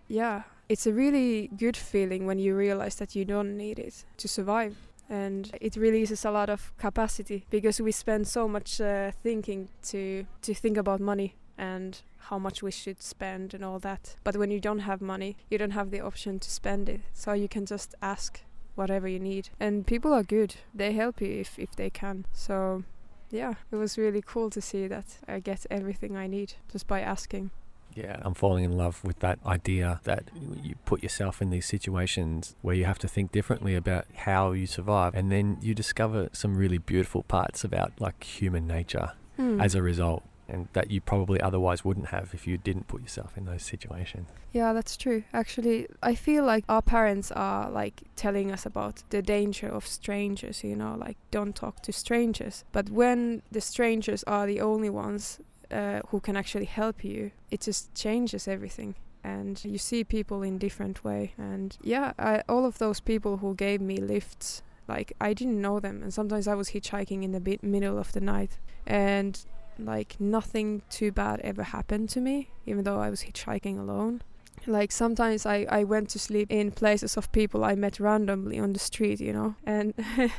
yeah, 0.09 0.43
it's 0.69 0.87
a 0.87 0.93
really 0.93 1.49
good 1.57 1.77
feeling 1.77 2.27
when 2.27 2.39
you 2.39 2.57
realize 2.57 2.97
that 2.97 3.15
you 3.15 3.25
don't 3.25 3.57
need 3.57 3.79
it 3.79 4.05
to 4.19 4.29
survive. 4.29 4.77
And 5.09 5.51
it 5.61 5.77
releases 5.77 6.25
a 6.25 6.33
lot 6.33 6.51
of 6.51 6.73
capacity 6.79 7.47
because 7.49 7.81
we 7.81 7.93
spend 7.93 8.27
so 8.27 8.49
much 8.49 8.81
uh, 8.81 9.13
thinking 9.23 9.69
to 9.91 10.27
to 10.43 10.55
think 10.55 10.77
about 10.77 11.01
money 11.01 11.37
and 11.57 12.03
how 12.29 12.39
much 12.39 12.63
we 12.63 12.73
should 12.73 13.01
spend 13.01 13.55
and 13.55 13.65
all 13.65 13.79
that. 13.79 14.17
But 14.25 14.37
when 14.37 14.51
you 14.51 14.61
don't 14.61 14.81
have 14.81 15.01
money, 15.01 15.37
you 15.49 15.59
don't 15.59 15.71
have 15.71 15.91
the 15.91 16.01
option 16.01 16.41
to 16.41 16.51
spend 16.51 16.89
it. 16.89 17.01
So 17.13 17.33
you 17.33 17.49
can 17.49 17.67
just 17.67 17.95
ask 18.03 18.41
whatever 18.75 19.09
you 19.09 19.21
need. 19.21 19.49
And 19.61 19.87
people 19.87 20.13
are 20.13 20.25
good. 20.25 20.57
They 20.75 20.93
help 20.93 21.21
you 21.21 21.29
if, 21.29 21.59
if 21.59 21.77
they 21.77 21.91
can. 21.91 22.27
So 22.33 22.83
yeah, 23.31 23.55
it 23.71 23.77
was 23.77 23.97
really 23.97 24.23
cool 24.23 24.51
to 24.51 24.61
see 24.61 24.89
that 24.89 25.19
I 25.29 25.41
get 25.41 25.67
everything 25.71 26.17
I 26.17 26.27
need 26.27 26.55
just 26.71 26.87
by 26.87 27.01
asking. 27.01 27.51
Yeah, 27.97 28.19
I'm 28.23 28.35
falling 28.35 28.65
in 28.65 28.77
love 28.77 29.03
with 29.05 29.19
that 29.21 29.39
idea 29.47 30.01
that 30.05 30.25
you 30.63 30.75
put 30.85 31.03
yourself 31.03 31.41
in 31.43 31.51
these 31.51 31.67
situations 31.67 32.55
where 32.63 32.75
you 32.75 32.85
have 32.85 32.99
to 33.01 33.09
think 33.09 33.33
differently 33.33 33.75
about 33.75 34.05
how 34.15 34.53
you 34.53 34.67
survive, 34.67 35.15
and 35.15 35.33
then 35.33 35.59
you 35.61 35.75
discover 35.75 36.29
some 36.33 36.57
really 36.57 36.79
beautiful 36.79 37.23
parts 37.23 37.65
about 37.65 37.93
like 38.01 38.23
human 38.23 38.67
nature 38.67 39.13
Hmm. 39.37 39.61
as 39.61 39.75
a 39.75 39.83
result. 39.83 40.23
And 40.49 40.69
that 40.75 40.93
you 40.93 41.01
probably 41.01 41.41
otherwise 41.41 41.85
wouldn't 41.85 42.11
have 42.11 42.31
if 42.33 42.47
you 42.47 42.57
didn't 42.57 42.87
put 42.87 43.03
yourself 43.03 43.37
in 43.37 43.47
those 43.47 43.65
situations. 43.65 44.29
Yeah, 44.53 44.73
that's 44.73 44.97
true. 44.97 45.25
Actually, 45.33 45.89
I 46.05 46.15
feel 46.15 46.45
like 46.45 46.65
our 46.69 46.83
parents 46.83 47.33
are 47.33 47.69
like 47.69 48.05
telling 48.15 48.53
us 48.53 48.65
about 48.65 49.03
the 49.11 49.23
danger 49.23 49.67
of 49.69 49.85
strangers, 49.87 50.63
you 50.63 50.77
know, 50.77 50.95
like 50.97 51.17
don't 51.33 51.57
talk 51.57 51.83
to 51.83 51.93
strangers. 51.93 52.63
But 52.71 52.91
when 52.91 53.43
the 53.51 53.61
strangers 53.61 54.23
are 54.29 54.47
the 54.47 54.61
only 54.61 54.89
ones 54.89 55.41
uh, 55.71 56.01
who 56.09 56.21
can 56.21 56.37
actually 56.37 56.67
help 56.67 57.05
you, 57.05 57.33
it 57.51 57.61
just 57.63 57.95
changes 57.95 58.47
everything. 58.49 58.95
And 59.25 59.63
you 59.65 59.79
see 59.79 60.05
people 60.05 60.43
in 60.43 60.59
different 60.59 61.03
way. 61.05 61.35
And 61.37 61.77
yeah, 61.83 62.13
I, 62.19 62.43
all 62.49 62.65
of 62.65 62.79
those 62.79 63.01
people 63.01 63.39
who 63.39 63.55
gave 63.55 63.81
me 63.81 63.97
lifts, 63.97 64.63
like 64.87 65.13
I 65.21 65.35
didn't 65.35 65.61
know 65.61 65.81
them. 65.81 66.03
And 66.03 66.15
sometimes 66.15 66.47
I 66.47 66.55
was 66.55 66.71
hitchhiking 66.71 67.25
in 67.25 67.33
the 67.33 67.59
middle 67.63 67.99
of 67.99 68.13
the 68.13 68.21
night, 68.21 68.59
and 68.87 69.45
like 69.79 70.17
nothing 70.21 70.83
too 70.91 71.13
bad 71.13 71.41
ever 71.41 71.65
happened 71.65 72.09
to 72.11 72.21
me, 72.21 72.51
even 72.67 72.85
though 72.85 73.01
I 73.01 73.11
was 73.11 73.23
hitchhiking 73.23 73.79
alone. 73.79 74.23
Like 74.67 74.91
sometimes 74.91 75.45
I, 75.47 75.67
I 75.69 75.85
went 75.85 76.09
to 76.11 76.19
sleep 76.19 76.51
in 76.51 76.71
places 76.71 77.17
of 77.17 77.31
people 77.33 77.65
I 77.65 77.75
met 77.75 78.01
randomly 78.01 78.59
on 78.59 78.73
the 78.73 78.79
street, 78.79 79.21
you 79.21 79.33
know, 79.33 79.55
and 79.65 79.95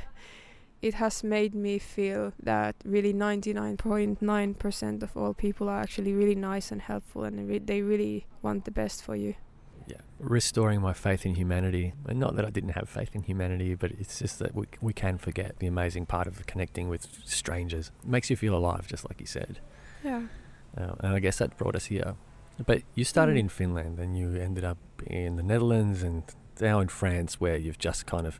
it 0.82 0.94
has 0.96 1.24
made 1.24 1.54
me 1.56 1.80
feel 1.80 2.34
that 2.44 2.76
really 2.86 3.14
99.9% 3.14 5.04
of 5.04 5.16
all 5.18 5.34
people 5.34 5.70
are 5.70 5.80
actually 5.82 6.14
really 6.14 6.36
nice 6.36 6.72
and 6.72 6.82
helpful 6.82 7.24
and 7.24 7.48
re- 7.48 7.60
they 7.60 7.82
really 7.82 8.26
want 8.42 8.66
the 8.66 8.72
best 8.72 9.04
for 9.04 9.16
you. 9.16 9.36
Yeah, 9.88 10.02
restoring 10.20 10.82
my 10.82 10.94
faith 10.94 11.26
in 11.26 11.36
humanity. 11.36 11.94
And 12.08 12.20
not 12.20 12.36
that 12.36 12.46
I 12.46 12.50
didn't 12.50 12.72
have 12.72 12.90
faith 12.90 13.16
in 13.16 13.24
humanity, 13.24 13.74
but 13.76 13.92
it's 13.92 14.20
just 14.20 14.40
that 14.40 14.54
we, 14.54 14.66
we 14.82 14.94
can 14.94 15.18
forget 15.18 15.60
the 15.60 15.68
amazing 15.68 16.06
part 16.06 16.28
of 16.28 16.46
connecting 16.46 16.90
with 16.90 17.08
strangers. 17.26 17.92
It 18.04 18.10
makes 18.10 18.30
you 18.30 18.36
feel 18.36 18.54
alive, 18.56 18.88
just 18.88 19.08
like 19.10 19.20
you 19.22 19.26
said. 19.28 19.60
Yeah. 20.04 20.24
Uh, 20.78 20.94
and 21.00 21.14
I 21.16 21.20
guess 21.20 21.38
that 21.38 21.58
brought 21.58 21.76
us 21.76 21.86
here. 21.86 22.16
But 22.66 22.82
you 22.96 23.04
started 23.06 23.36
Mm. 23.36 23.40
in 23.40 23.50
Finland 23.50 24.00
and 24.00 24.18
you 24.18 24.36
ended 24.36 24.64
up 24.66 24.78
in 25.06 25.38
the 25.38 25.44
Netherlands 25.44 26.04
and 26.04 26.24
now 26.60 26.80
in 26.80 26.88
France, 26.90 27.40
where 27.40 27.56
you've 27.56 27.78
just 27.80 28.06
kind 28.06 28.28
of 28.28 28.40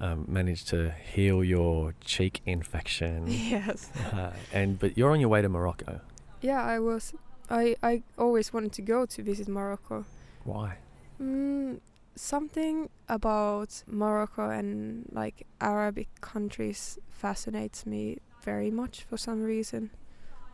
um, 0.00 0.24
managed 0.28 0.68
to 0.68 0.90
heal 0.90 1.44
your 1.44 1.94
cheek 2.00 2.40
infection. 2.46 3.26
Yes. 3.50 3.90
uh, 4.12 4.32
and 4.52 4.78
but 4.78 4.96
you're 4.96 5.10
on 5.10 5.20
your 5.20 5.28
way 5.28 5.42
to 5.42 5.48
Morocco. 5.48 6.00
Yeah, 6.40 6.62
I 6.62 6.78
was. 6.78 7.12
I, 7.50 7.76
I 7.82 8.02
always 8.16 8.52
wanted 8.52 8.72
to 8.72 8.82
go 8.82 9.06
to 9.06 9.22
visit 9.22 9.48
Morocco. 9.48 10.04
Why? 10.44 10.78
Mm, 11.20 11.80
something 12.14 12.88
about 13.08 13.82
Morocco 13.86 14.48
and 14.50 15.08
like 15.12 15.46
Arabic 15.60 16.08
countries 16.20 16.98
fascinates 17.10 17.84
me 17.86 18.18
very 18.42 18.70
much 18.70 19.02
for 19.02 19.16
some 19.16 19.42
reason. 19.42 19.90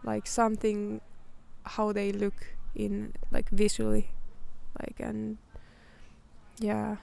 Like 0.02 0.26
something 0.26 1.00
how 1.64 1.92
they 1.92 2.12
look 2.12 2.56
in 2.74 3.12
like 3.30 3.50
visually. 3.50 4.10
Like 4.80 5.00
and 5.00 5.38
yeah. 6.58 6.96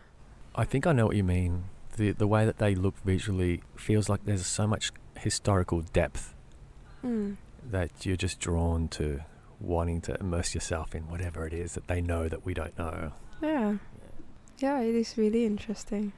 I 0.55 0.65
think 0.65 0.87
I 0.87 0.91
know 0.91 1.05
what 1.05 1.15
you 1.15 1.23
mean. 1.23 1.65
The 1.97 2.11
the 2.11 2.27
way 2.27 2.45
that 2.45 2.57
they 2.57 2.75
look 2.75 2.97
visually 3.05 3.61
feels 3.75 4.09
like 4.09 4.25
there's 4.25 4.45
so 4.45 4.67
much 4.67 4.91
historical 5.17 5.81
depth 5.81 6.33
Mm. 7.03 7.35
that 7.69 8.05
you're 8.05 8.15
just 8.15 8.39
drawn 8.39 8.87
to 8.89 9.21
wanting 9.59 9.99
to 10.01 10.17
immerse 10.19 10.55
yourself 10.55 10.95
in 10.95 11.03
whatever 11.09 11.45
it 11.45 11.53
is 11.53 11.73
that 11.73 11.87
they 11.87 12.01
know 12.01 12.29
that 12.29 12.45
we 12.45 12.53
don't 12.53 12.77
know. 12.77 13.11
Yeah. 13.41 13.77
Yeah, 14.59 14.79
it 14.79 14.95
is 14.95 15.17
really 15.17 15.45
interesting. 15.45 16.13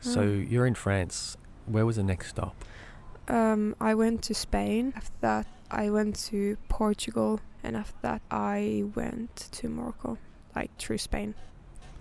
So 0.00 0.20
Mm. 0.22 0.50
you're 0.50 0.66
in 0.66 0.74
France. 0.74 1.36
Where 1.66 1.84
was 1.84 1.96
the 1.96 2.02
next 2.02 2.28
stop? 2.28 2.54
Um, 3.28 3.76
I 3.80 3.94
went 3.94 4.22
to 4.22 4.34
Spain. 4.34 4.92
After 4.96 5.12
that, 5.20 5.46
I 5.70 5.90
went 5.90 6.16
to 6.30 6.56
Portugal, 6.70 7.40
and 7.62 7.76
after 7.76 7.98
that, 8.02 8.22
I 8.30 8.84
went 8.94 9.36
to 9.36 9.68
Morocco, 9.68 10.16
like 10.56 10.70
through 10.78 10.98
Spain. 10.98 11.34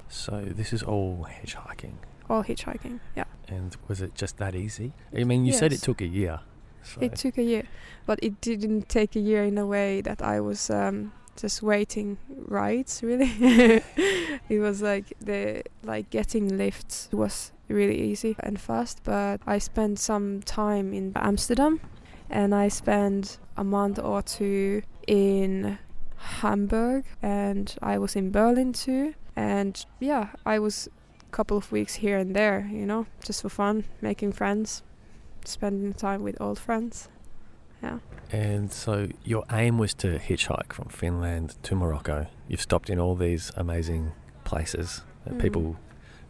So 0.07 0.45
this 0.45 0.71
is 0.71 0.81
all 0.83 1.27
hitchhiking. 1.29 1.95
All 2.29 2.43
hitchhiking. 2.43 3.00
Yeah, 3.15 3.25
And 3.48 3.75
was 3.88 4.01
it 4.01 4.15
just 4.15 4.38
that 4.38 4.55
easy? 4.55 4.93
I 5.15 5.24
mean, 5.24 5.46
you 5.46 5.53
said 5.53 5.74
it 5.74 5.81
took 5.81 6.01
a 6.01 6.07
year. 6.07 6.41
So 6.84 7.01
it 7.01 7.15
took 7.15 7.38
a 7.38 7.43
year, 7.43 7.63
but 8.05 8.19
it 8.22 8.39
didn't 8.39 8.88
take 8.88 9.15
a 9.15 9.19
year 9.19 9.43
in 9.43 9.57
a 9.57 9.65
way 9.65 10.01
that 10.01 10.22
I 10.22 10.39
was 10.39 10.69
um, 10.69 11.12
just 11.36 11.62
waiting 11.62 12.17
rides. 12.29 13.01
Really, 13.03 13.31
it 14.50 14.60
was 14.60 14.81
like 14.81 15.13
the 15.19 15.63
like 15.84 16.10
getting 16.10 16.57
lifts 16.57 17.10
was 17.12 17.51
really 17.67 18.00
easy 18.00 18.36
and 18.39 18.60
fast. 18.60 19.01
But 19.03 19.41
I 19.46 19.57
spent 19.57 20.00
some 20.00 20.41
time 20.43 20.93
in 20.93 21.12
Amsterdam, 21.15 21.81
and 22.29 22.55
I 22.55 22.69
spent 22.69 23.38
a 23.57 23.63
month 23.63 24.00
or 24.00 24.22
two 24.22 24.84
in 25.07 25.77
Hamburg, 26.17 27.05
and 27.22 27.75
I 27.81 27.98
was 27.98 28.15
in 28.15 28.31
Berlin 28.31 28.74
too. 28.74 29.13
And 29.36 29.86
yeah, 30.00 30.29
I 30.46 30.60
was 30.60 30.89
couple 31.31 31.57
of 31.57 31.72
weeks 31.72 31.96
here 31.96 32.17
and 32.17 32.36
there, 32.36 32.69
you 32.72 32.86
know, 32.86 33.05
just 33.24 33.41
for 33.41 33.50
fun, 33.50 33.84
making 34.01 34.34
friends, 34.34 34.84
spending 35.46 35.93
time 35.93 36.24
with 36.24 36.39
old 36.41 36.60
friends. 36.60 37.10
Yeah. 37.84 38.00
And 38.31 38.72
so 38.72 39.07
your 39.24 39.43
aim 39.51 39.77
was 39.77 39.93
to 39.96 40.17
hitchhike 40.19 40.74
from 40.74 40.89
Finland 40.89 41.55
to 41.63 41.75
Morocco. 41.75 42.27
You've 42.48 42.62
stopped 42.62 42.89
in 42.89 43.00
all 43.00 43.15
these 43.15 43.51
amazing 43.55 44.12
places 44.43 45.01
that 45.25 45.36
Mm. 45.36 45.41
people 45.41 45.75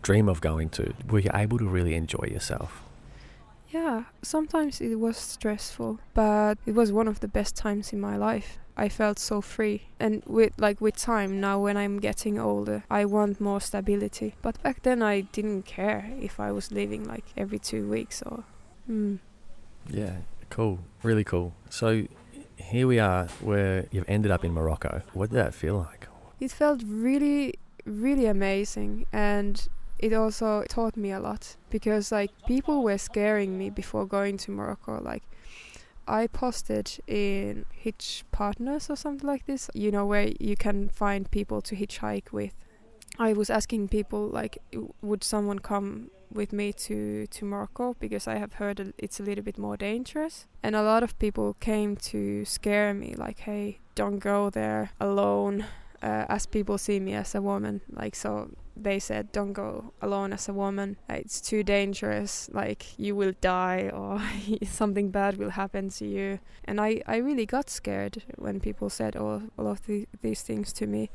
dream 0.01 0.29
of 0.29 0.41
going 0.41 0.69
to. 0.69 0.93
Were 1.09 1.19
you 1.19 1.31
able 1.33 1.57
to 1.57 1.67
really 1.67 1.95
enjoy 1.95 2.27
yourself? 2.31 2.83
Yeah, 3.69 4.03
sometimes 4.21 4.79
it 4.81 4.95
was 4.99 5.17
stressful, 5.17 5.99
but 6.13 6.57
it 6.65 6.73
was 6.75 6.91
one 6.91 7.07
of 7.07 7.19
the 7.19 7.27
best 7.27 7.55
times 7.55 7.91
in 7.93 7.99
my 7.99 8.15
life. 8.17 8.57
I 8.77 8.89
felt 8.89 9.17
so 9.17 9.41
free. 9.41 9.87
And 9.99 10.21
with 10.27 10.53
like 10.57 10.79
with 10.79 10.95
time 10.95 11.41
now 11.41 11.59
when 11.59 11.75
I'm 11.75 11.99
getting 11.99 12.39
older, 12.39 12.83
I 12.89 13.05
want 13.05 13.41
more 13.41 13.59
stability. 13.59 14.35
But 14.41 14.61
back 14.61 14.83
then 14.83 15.01
I 15.01 15.21
didn't 15.21 15.63
care 15.63 16.11
if 16.21 16.39
I 16.39 16.51
was 16.51 16.71
leaving 16.71 17.03
like 17.05 17.25
every 17.35 17.59
2 17.59 17.89
weeks 17.89 18.21
or 18.21 18.43
mm. 18.89 19.17
Yeah, 19.89 20.17
cool. 20.49 20.79
Really 21.01 21.23
cool. 21.23 21.53
So 21.69 22.05
here 22.55 22.87
we 22.87 22.99
are 22.99 23.25
where 23.41 23.87
you've 23.91 24.07
ended 24.07 24.31
up 24.31 24.45
in 24.45 24.53
Morocco. 24.53 25.01
What 25.13 25.31
did 25.31 25.37
that 25.37 25.55
feel 25.55 25.77
like? 25.77 26.07
It 26.39 26.51
felt 26.51 26.83
really 26.85 27.55
really 27.85 28.27
amazing 28.27 29.05
and 29.11 29.67
it 29.97 30.13
also 30.13 30.63
taught 30.67 30.95
me 30.95 31.11
a 31.11 31.19
lot 31.19 31.55
because 31.69 32.11
like 32.11 32.31
people 32.45 32.83
were 32.83 32.97
scaring 32.97 33.57
me 33.57 33.69
before 33.69 34.05
going 34.05 34.37
to 34.37 34.51
Morocco 34.51 35.01
like 35.01 35.23
I 36.07 36.27
posted 36.27 36.99
in 37.07 37.65
Hitch 37.71 38.23
Partners 38.31 38.89
or 38.89 38.95
something 38.95 39.27
like 39.27 39.45
this, 39.45 39.69
you 39.73 39.91
know, 39.91 40.05
where 40.05 40.31
you 40.39 40.55
can 40.55 40.89
find 40.89 41.29
people 41.29 41.61
to 41.61 41.75
hitchhike 41.75 42.31
with. 42.31 42.53
I 43.19 43.33
was 43.33 43.49
asking 43.49 43.87
people 43.89 44.27
like, 44.27 44.57
would 45.01 45.23
someone 45.23 45.59
come 45.59 46.11
with 46.31 46.51
me 46.51 46.73
to 46.73 47.25
to 47.27 47.45
Morocco 47.45 47.95
because 47.99 48.27
I 48.27 48.35
have 48.35 48.53
heard 48.53 48.93
it's 48.97 49.19
a 49.19 49.23
little 49.23 49.43
bit 49.43 49.57
more 49.57 49.77
dangerous, 49.77 50.45
and 50.61 50.75
a 50.75 50.83
lot 50.83 51.03
of 51.03 51.17
people 51.19 51.55
came 51.59 51.95
to 52.11 52.45
scare 52.45 52.93
me, 52.93 53.15
like, 53.15 53.39
hey, 53.39 53.79
don't 53.95 54.19
go 54.19 54.49
there 54.49 54.91
alone, 54.99 55.65
uh, 56.03 56.25
as 56.29 56.45
people 56.45 56.77
see 56.77 56.99
me 56.99 57.13
as 57.13 57.35
a 57.35 57.41
woman, 57.41 57.81
like 57.89 58.15
so. 58.15 58.49
They 58.83 58.99
said 58.99 59.31
don't 59.31 59.53
go 59.53 59.93
alone 60.01 60.33
as 60.33 60.49
a 60.49 60.53
woman. 60.53 60.97
It's 61.09 61.41
too 61.41 61.63
dangerous. 61.63 62.49
Like 62.51 62.97
you 62.97 63.15
will 63.15 63.33
die 63.41 63.89
or 63.93 64.21
something 64.65 65.11
bad 65.11 65.37
will 65.37 65.51
happen 65.51 65.89
to 65.89 66.05
you. 66.05 66.39
And 66.65 66.79
i 66.81 67.01
i 67.07 67.17
really 67.17 67.45
got 67.45 67.69
scared 67.69 68.23
when 68.35 68.59
people 68.59 68.89
said 68.89 69.15
all, 69.15 69.43
all 69.57 69.67
of 69.67 69.85
the, 69.85 70.07
these 70.21 70.41
things 70.41 70.73
to 70.73 70.87
me. 70.87 71.09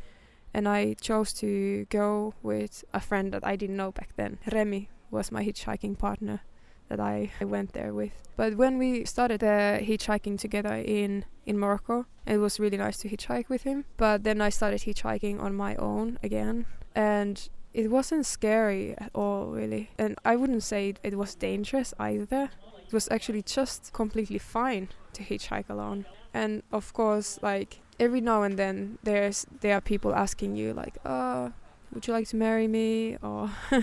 And 0.55 0.69
i 0.69 0.95
chose 1.01 1.33
to 1.35 1.87
go 1.89 2.35
with 2.43 2.85
a 2.93 3.01
friend 3.01 3.33
that 3.33 3.47
i 3.47 3.57
didn't 3.57 3.77
know 3.77 3.93
back 3.93 4.11
then. 4.17 4.39
Remy 4.53 4.89
was 5.11 5.33
my 5.33 5.45
hitchhiking 5.45 5.99
partner 5.99 6.41
that 6.89 7.01
I, 7.01 7.31
I 7.41 7.45
went 7.45 7.73
there 7.73 7.95
with. 7.95 8.13
But 8.37 8.57
when 8.57 8.77
we 8.77 9.05
started 9.05 9.41
the 9.41 9.81
hitchhiking 9.83 10.39
together 10.39 10.75
in 10.75 11.25
in 11.47 11.59
Morocco, 11.59 12.07
it 12.27 12.39
was 12.39 12.61
really 12.61 12.77
nice 12.77 12.99
to 12.99 13.09
hitchhike 13.09 13.49
with 13.49 13.63
him. 13.63 13.85
But 13.97 14.25
then 14.25 14.41
I 14.41 14.51
started 14.51 14.81
hitchhiking 14.83 15.41
on 15.41 15.55
my 15.55 15.75
own 15.77 16.19
again, 16.23 16.67
and 16.95 17.49
it 17.73 17.91
wasn't 17.91 18.27
scary 18.27 18.95
at 18.99 19.11
all, 19.15 19.47
really. 19.47 19.91
And 19.99 20.19
I 20.25 20.37
wouldn't 20.37 20.63
say 20.63 20.95
it 21.03 21.17
was 21.17 21.35
dangerous 21.35 21.95
either. 21.99 22.51
It 22.87 22.93
was 22.93 23.09
actually 23.11 23.43
just 23.43 23.93
completely 23.93 24.39
fine 24.39 24.89
to 25.15 25.23
hitchhike 25.23 25.71
alone. 25.71 26.05
And 26.35 26.63
of 26.73 26.93
course, 26.93 27.39
like 27.43 27.81
every 27.99 28.21
now 28.21 28.43
and 28.43 28.59
then, 28.59 28.99
there's 29.03 29.47
there 29.61 29.75
are 29.77 29.81
people 29.81 30.15
asking 30.15 30.57
you 30.57 30.75
like, 30.75 30.99
"Oh, 31.05 31.53
would 31.93 32.07
you 32.07 32.13
like 32.13 32.29
to 32.29 32.37
marry 32.37 32.69
me?" 32.69 33.17
or 33.23 33.51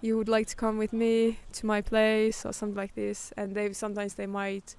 you 0.00 0.16
would 0.16 0.28
like 0.28 0.46
to 0.46 0.56
come 0.56 0.78
with 0.78 0.92
me 0.92 1.38
to 1.52 1.66
my 1.66 1.80
place 1.80 2.46
or 2.46 2.52
something 2.52 2.76
like 2.76 2.94
this 2.94 3.32
and 3.36 3.54
they 3.54 3.72
sometimes 3.72 4.14
they 4.14 4.26
might 4.26 4.76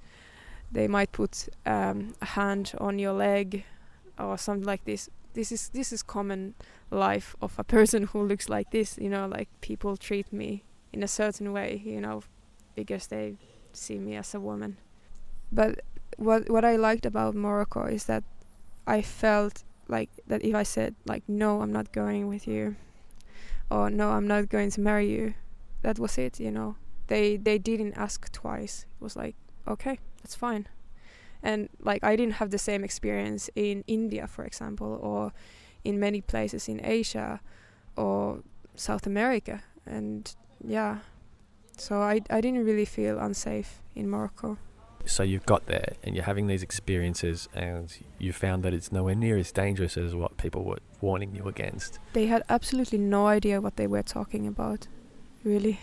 they 0.72 0.88
might 0.88 1.12
put 1.12 1.50
um, 1.66 2.13
a 2.22 2.25
hand 2.25 2.74
on 2.78 3.00
your 3.00 3.13
leg 3.13 3.66
or 4.18 4.38
something 4.38 4.66
like 4.66 4.86
this 4.86 5.10
this 5.34 5.51
is 5.51 5.70
this 5.70 5.92
is 5.92 6.04
common 6.04 6.54
life 6.91 7.36
of 7.41 7.58
a 7.60 7.63
person 7.63 8.03
who 8.03 8.24
looks 8.24 8.50
like 8.50 8.72
this 8.72 8.98
you 8.98 9.10
know 9.10 9.27
like 9.27 9.48
people 9.62 9.96
treat 9.96 10.31
me 10.34 10.63
in 10.91 11.03
a 11.03 11.08
certain 11.08 11.53
way 11.53 11.81
you 11.86 12.01
know 12.01 12.22
because 12.75 13.08
they 13.08 13.36
see 13.74 14.00
me 14.00 14.15
as 14.15 14.34
a 14.34 14.39
woman. 14.39 14.77
But 15.51 15.81
what 16.17 16.50
what 16.50 16.65
I 16.65 16.75
liked 16.75 17.05
about 17.05 17.36
Morocco 17.36 17.86
is 17.86 18.05
that 18.05 18.24
I 18.88 19.01
felt 19.01 19.63
like 19.88 20.10
that 20.27 20.43
if 20.43 20.55
I 20.55 20.63
said 20.63 20.96
like 21.05 21.24
no 21.27 21.62
I'm 21.62 21.72
not 21.72 21.91
going 21.91 22.27
with 22.27 22.48
you 22.48 22.75
or 23.72 23.89
no 23.89 24.10
i'm 24.12 24.27
not 24.27 24.50
going 24.50 24.72
to 24.72 24.81
marry 24.81 25.08
you 25.08 25.34
that 25.81 26.00
was 26.00 26.17
it 26.17 26.39
you 26.39 26.51
know. 26.51 26.75
They 27.08 27.38
they 27.38 27.58
didn't 27.58 27.93
ask 27.93 28.31
twice. 28.31 28.86
It 29.00 29.03
was 29.03 29.15
like 29.15 29.36
okay 29.67 30.00
that's 30.22 30.36
fine. 30.36 30.67
And 31.41 31.69
like 31.79 32.03
i 32.03 32.15
didn't 32.15 32.36
have 32.36 32.50
the 32.51 32.58
same 32.60 32.84
experience 32.84 33.50
in 33.55 33.84
india 33.88 34.27
for 34.27 34.43
example 34.46 35.00
or 35.01 35.31
in 35.83 36.00
many 36.00 36.21
places 36.21 36.67
in 36.67 36.83
asia 36.83 37.39
or 37.95 38.39
south 38.75 39.05
america 39.05 39.62
and 39.86 40.36
yeah 40.63 41.00
so 41.77 42.01
i 42.01 42.21
i 42.29 42.41
didn't 42.41 42.65
really 42.65 42.86
feel 42.86 43.19
unsafe 43.19 43.81
in 43.95 44.09
morocco 44.09 44.57
so 45.05 45.24
you've 45.24 45.45
got 45.45 45.65
there 45.65 45.93
and 46.03 46.15
you're 46.15 46.25
having 46.25 46.48
these 46.48 46.62
experiences 46.62 47.50
and 47.53 47.91
you 48.19 48.33
found 48.33 48.63
that 48.63 48.74
it's 48.74 48.91
nowhere 48.91 49.15
near 49.15 49.38
as 49.38 49.51
dangerous 49.51 49.98
as 49.98 50.13
what 50.13 50.38
people 50.38 50.63
were 50.63 50.79
warning 51.01 51.36
you 51.36 51.48
against. 51.48 52.00
They 52.13 52.27
had 52.27 52.43
absolutely 52.50 53.00
no 53.00 53.27
idea 53.27 53.62
what 53.62 53.75
they 53.75 53.88
were 53.88 54.03
talking 54.03 54.45
about, 54.45 54.88
really. 55.43 55.79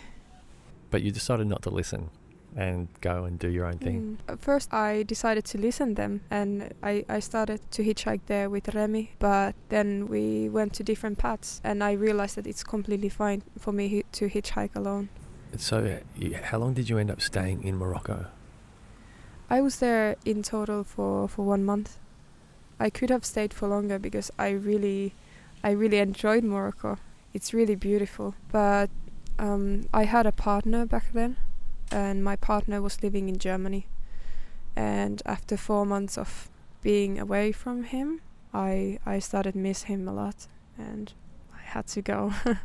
But 0.91 1.01
you 1.01 1.11
decided 1.11 1.47
not 1.47 1.61
to 1.63 1.69
listen 1.69 2.09
and 2.57 2.87
go 3.01 3.25
and 3.25 3.37
do 3.37 3.49
your 3.49 3.65
own 3.67 3.77
thing. 3.77 4.17
Mm. 4.27 4.39
First, 4.39 4.73
I 4.73 5.03
decided 5.03 5.45
to 5.45 5.59
listen 5.59 5.93
them, 5.93 6.21
and 6.31 6.73
I, 6.81 7.05
I 7.07 7.19
started 7.19 7.61
to 7.71 7.83
hitchhike 7.83 8.21
there 8.25 8.49
with 8.49 8.73
Remy. 8.73 9.11
But 9.19 9.53
then 9.69 10.07
we 10.07 10.49
went 10.49 10.73
to 10.73 10.83
different 10.83 11.19
paths, 11.19 11.61
and 11.63 11.83
I 11.83 11.91
realized 11.91 12.35
that 12.35 12.47
it's 12.47 12.63
completely 12.63 13.09
fine 13.09 13.43
for 13.59 13.71
me 13.71 14.03
to 14.13 14.27
hitchhike 14.27 14.75
alone. 14.75 15.09
So, 15.55 15.99
how 16.43 16.57
long 16.57 16.73
did 16.73 16.89
you 16.89 16.97
end 16.97 17.11
up 17.11 17.21
staying 17.21 17.63
in 17.63 17.77
Morocco? 17.77 18.25
I 19.49 19.61
was 19.61 19.77
there 19.79 20.15
in 20.25 20.41
total 20.41 20.83
for, 20.83 21.27
for 21.29 21.45
one 21.45 21.63
month. 21.63 21.99
I 22.79 22.89
could 22.89 23.09
have 23.11 23.23
stayed 23.23 23.53
for 23.53 23.67
longer 23.67 23.99
because 23.99 24.31
I 24.37 24.49
really, 24.49 25.13
I 25.63 25.71
really 25.71 25.99
enjoyed 25.99 26.43
Morocco. 26.43 26.97
It's 27.33 27.53
really 27.53 27.75
beautiful. 27.75 28.35
But 28.51 28.89
um, 29.39 29.87
I 29.93 30.03
had 30.03 30.25
a 30.25 30.31
partner 30.31 30.85
back 30.85 31.13
then, 31.13 31.37
and 31.91 32.23
my 32.23 32.35
partner 32.35 32.81
was 32.81 33.03
living 33.03 33.29
in 33.29 33.37
Germany. 33.37 33.87
And 34.75 35.21
after 35.25 35.57
four 35.57 35.85
months 35.85 36.17
of 36.17 36.49
being 36.81 37.19
away 37.19 37.51
from 37.51 37.83
him, 37.83 38.21
I 38.53 38.99
I 39.05 39.19
started 39.19 39.55
miss 39.55 39.83
him 39.83 40.07
a 40.07 40.13
lot, 40.13 40.47
and 40.77 41.13
I 41.53 41.61
had 41.61 41.87
to 41.87 42.01
go. 42.01 42.33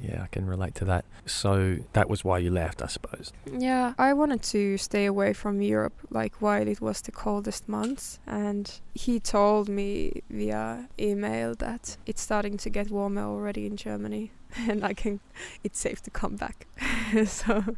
Yeah, 0.00 0.22
I 0.22 0.26
can 0.26 0.46
relate 0.46 0.74
to 0.76 0.84
that. 0.86 1.04
So 1.24 1.78
that 1.92 2.08
was 2.08 2.24
why 2.24 2.38
you 2.38 2.50
left, 2.50 2.82
I 2.82 2.86
suppose. 2.86 3.32
Yeah, 3.50 3.94
I 3.98 4.12
wanted 4.12 4.42
to 4.42 4.76
stay 4.76 5.06
away 5.06 5.32
from 5.32 5.62
Europe, 5.62 5.94
like 6.10 6.40
while 6.40 6.68
it 6.68 6.80
was 6.80 7.00
the 7.00 7.12
coldest 7.12 7.68
months. 7.68 8.18
And 8.26 8.70
he 8.94 9.20
told 9.20 9.68
me 9.68 10.22
via 10.30 10.88
email 10.98 11.54
that 11.56 11.96
it's 12.06 12.20
starting 12.20 12.56
to 12.58 12.70
get 12.70 12.90
warmer 12.90 13.22
already 13.22 13.66
in 13.66 13.76
Germany, 13.76 14.32
and 14.56 14.84
I 14.84 14.92
can, 14.92 15.20
it's 15.64 15.78
safe 15.78 16.02
to 16.02 16.10
come 16.10 16.36
back. 16.36 16.66
so, 17.26 17.76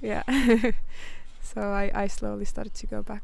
yeah. 0.00 0.22
so 1.42 1.60
I, 1.60 1.90
I 1.94 2.06
slowly 2.06 2.44
started 2.44 2.74
to 2.74 2.86
go 2.86 3.02
back. 3.02 3.22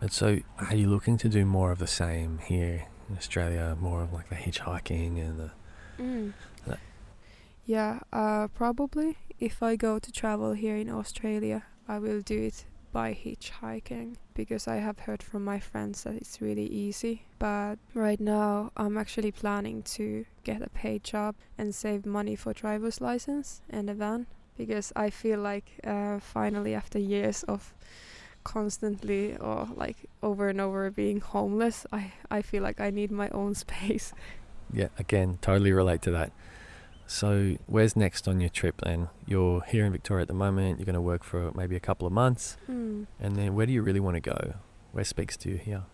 And 0.00 0.12
so, 0.12 0.40
are 0.58 0.74
you 0.76 0.88
looking 0.88 1.16
to 1.18 1.28
do 1.28 1.44
more 1.46 1.72
of 1.72 1.78
the 1.78 1.86
same 1.86 2.38
here 2.38 2.86
in 3.08 3.16
Australia? 3.16 3.76
More 3.80 4.02
of 4.02 4.12
like 4.12 4.28
the 4.28 4.36
hitchhiking 4.36 5.18
and 5.18 5.40
the 5.40 5.50
Mm. 5.98 6.32
Yeah, 7.64 8.00
uh, 8.12 8.46
probably 8.54 9.16
if 9.40 9.62
I 9.62 9.74
go 9.74 9.98
to 9.98 10.12
travel 10.12 10.52
here 10.52 10.76
in 10.76 10.88
Australia, 10.88 11.64
I 11.88 11.98
will 11.98 12.20
do 12.20 12.40
it 12.40 12.64
by 12.96 13.12
hitchhiking 13.12 14.16
because 14.32 14.66
I 14.66 14.76
have 14.76 15.00
heard 15.00 15.22
from 15.22 15.44
my 15.44 15.60
friends 15.60 16.04
that 16.04 16.14
it's 16.14 16.40
really 16.40 16.64
easy. 16.64 17.26
But 17.38 17.76
right 17.92 18.18
now, 18.18 18.72
I'm 18.74 18.96
actually 18.96 19.32
planning 19.32 19.82
to 19.96 20.24
get 20.44 20.62
a 20.62 20.70
paid 20.70 21.04
job 21.04 21.34
and 21.58 21.74
save 21.74 22.06
money 22.06 22.36
for 22.36 22.54
driver's 22.54 23.02
license 23.02 23.60
and 23.68 23.90
a 23.90 23.94
van 23.94 24.24
because 24.56 24.94
I 24.96 25.10
feel 25.10 25.40
like 25.40 25.72
uh, 25.84 26.20
finally, 26.20 26.74
after 26.74 26.98
years 26.98 27.42
of 27.42 27.74
constantly 28.44 29.36
or 29.36 29.68
like 29.74 30.08
over 30.22 30.48
and 30.48 30.58
over 30.58 30.90
being 30.90 31.20
homeless, 31.20 31.84
I, 31.92 32.14
I 32.30 32.40
feel 32.40 32.62
like 32.62 32.80
I 32.80 32.88
need 32.88 33.10
my 33.10 33.28
own 33.28 33.54
space. 33.66 34.14
Yeah, 34.72 34.88
again, 34.98 35.36
totally 35.42 35.72
relate 35.72 36.00
to 36.02 36.12
that. 36.12 36.32
So, 37.06 37.56
where's 37.66 37.94
next 37.94 38.26
on 38.26 38.40
your 38.40 38.50
trip 38.50 38.80
then? 38.82 39.08
You're 39.26 39.62
here 39.62 39.84
in 39.84 39.92
Victoria 39.92 40.22
at 40.22 40.28
the 40.28 40.34
moment, 40.34 40.78
you're 40.78 40.86
going 40.86 40.94
to 40.94 41.00
work 41.00 41.22
for 41.22 41.52
maybe 41.54 41.76
a 41.76 41.80
couple 41.80 42.06
of 42.06 42.12
months, 42.12 42.56
mm. 42.68 43.06
and 43.20 43.36
then 43.36 43.54
where 43.54 43.64
do 43.66 43.72
you 43.72 43.82
really 43.82 44.00
want 44.00 44.16
to 44.16 44.20
go? 44.20 44.54
Where 44.90 45.04
speaks 45.04 45.36
to 45.38 45.50
you 45.50 45.56
here? 45.56 45.84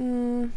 Mm. 0.00 0.50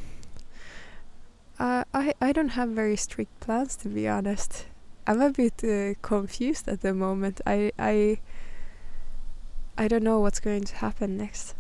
Uh, 1.60 1.84
I, 1.94 2.14
I 2.20 2.32
don't 2.32 2.50
have 2.50 2.70
very 2.70 2.96
strict 2.96 3.40
plans 3.40 3.76
to 3.78 3.88
be 3.88 4.08
honest. 4.08 4.66
I'm 5.06 5.22
a 5.22 5.30
bit 5.30 5.64
uh, 5.64 5.94
confused 6.02 6.68
at 6.68 6.82
the 6.82 6.94
moment. 6.94 7.42
I, 7.46 7.72
I, 7.78 8.20
I 9.78 9.88
don't 9.88 10.04
know 10.04 10.20
what's 10.20 10.40
going 10.40 10.64
to 10.64 10.76
happen 10.76 11.18
next. 11.18 11.56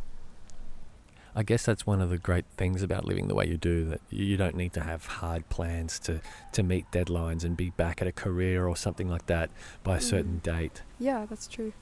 I 1.35 1.43
guess 1.43 1.65
that's 1.65 1.85
one 1.85 2.01
of 2.01 2.09
the 2.09 2.17
great 2.17 2.45
things 2.57 2.83
about 2.83 3.05
living 3.05 3.27
the 3.27 3.35
way 3.35 3.47
you 3.47 3.57
do 3.57 3.85
that 3.85 4.01
you 4.09 4.37
don't 4.37 4.55
need 4.55 4.73
to 4.73 4.81
have 4.81 5.05
hard 5.05 5.49
plans 5.49 5.99
to, 5.99 6.21
to 6.51 6.63
meet 6.63 6.89
deadlines 6.91 7.43
and 7.43 7.57
be 7.57 7.71
back 7.71 8.01
at 8.01 8.07
a 8.07 8.11
career 8.11 8.67
or 8.67 8.75
something 8.75 9.09
like 9.09 9.25
that 9.25 9.49
by 9.83 9.97
a 9.97 9.99
mm. 9.99 10.03
certain 10.03 10.37
date. 10.39 10.83
Yeah, 10.99 11.25
that's 11.27 11.47
true. 11.47 11.73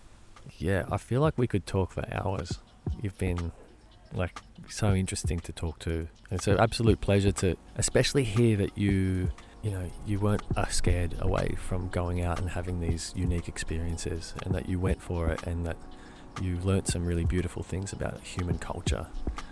Yeah, 0.58 0.86
I 0.92 0.98
feel 0.98 1.22
like 1.22 1.38
we 1.38 1.48
could 1.48 1.66
talk 1.66 1.92
for 1.92 2.06
hours. 2.12 2.60
You've 3.02 3.18
been 3.18 3.52
like 4.14 4.40
so 4.70 4.94
interesting 4.94 5.40
to 5.42 5.52
talk 5.52 5.80
to. 5.80 6.08
It's 6.30 6.48
an 6.48 6.58
absolute 6.58 7.02
pleasure 7.02 7.32
to 7.34 7.58
especially 7.76 8.24
hear 8.24 8.58
that 8.58 8.78
you 8.78 9.32
you 9.62 9.70
know, 9.70 9.92
you 10.08 10.20
weren't 10.20 10.42
uh, 10.58 10.66
scared 10.68 11.16
away 11.20 11.56
from 11.58 11.90
going 11.90 12.24
out 12.24 12.40
and 12.40 12.50
having 12.50 12.80
these 12.80 13.14
unique 13.16 13.48
experiences 13.48 14.34
and 14.44 14.56
that 14.56 14.68
you 14.68 14.80
went 14.80 15.02
for 15.02 15.30
it 15.30 15.46
and 15.46 15.66
that 15.66 15.78
you 16.42 16.58
learnt 16.58 16.88
some 16.88 17.06
really 17.06 17.26
beautiful 17.26 17.64
things 17.64 17.94
about 17.94 18.22
human 18.22 18.58
culture 18.58 19.08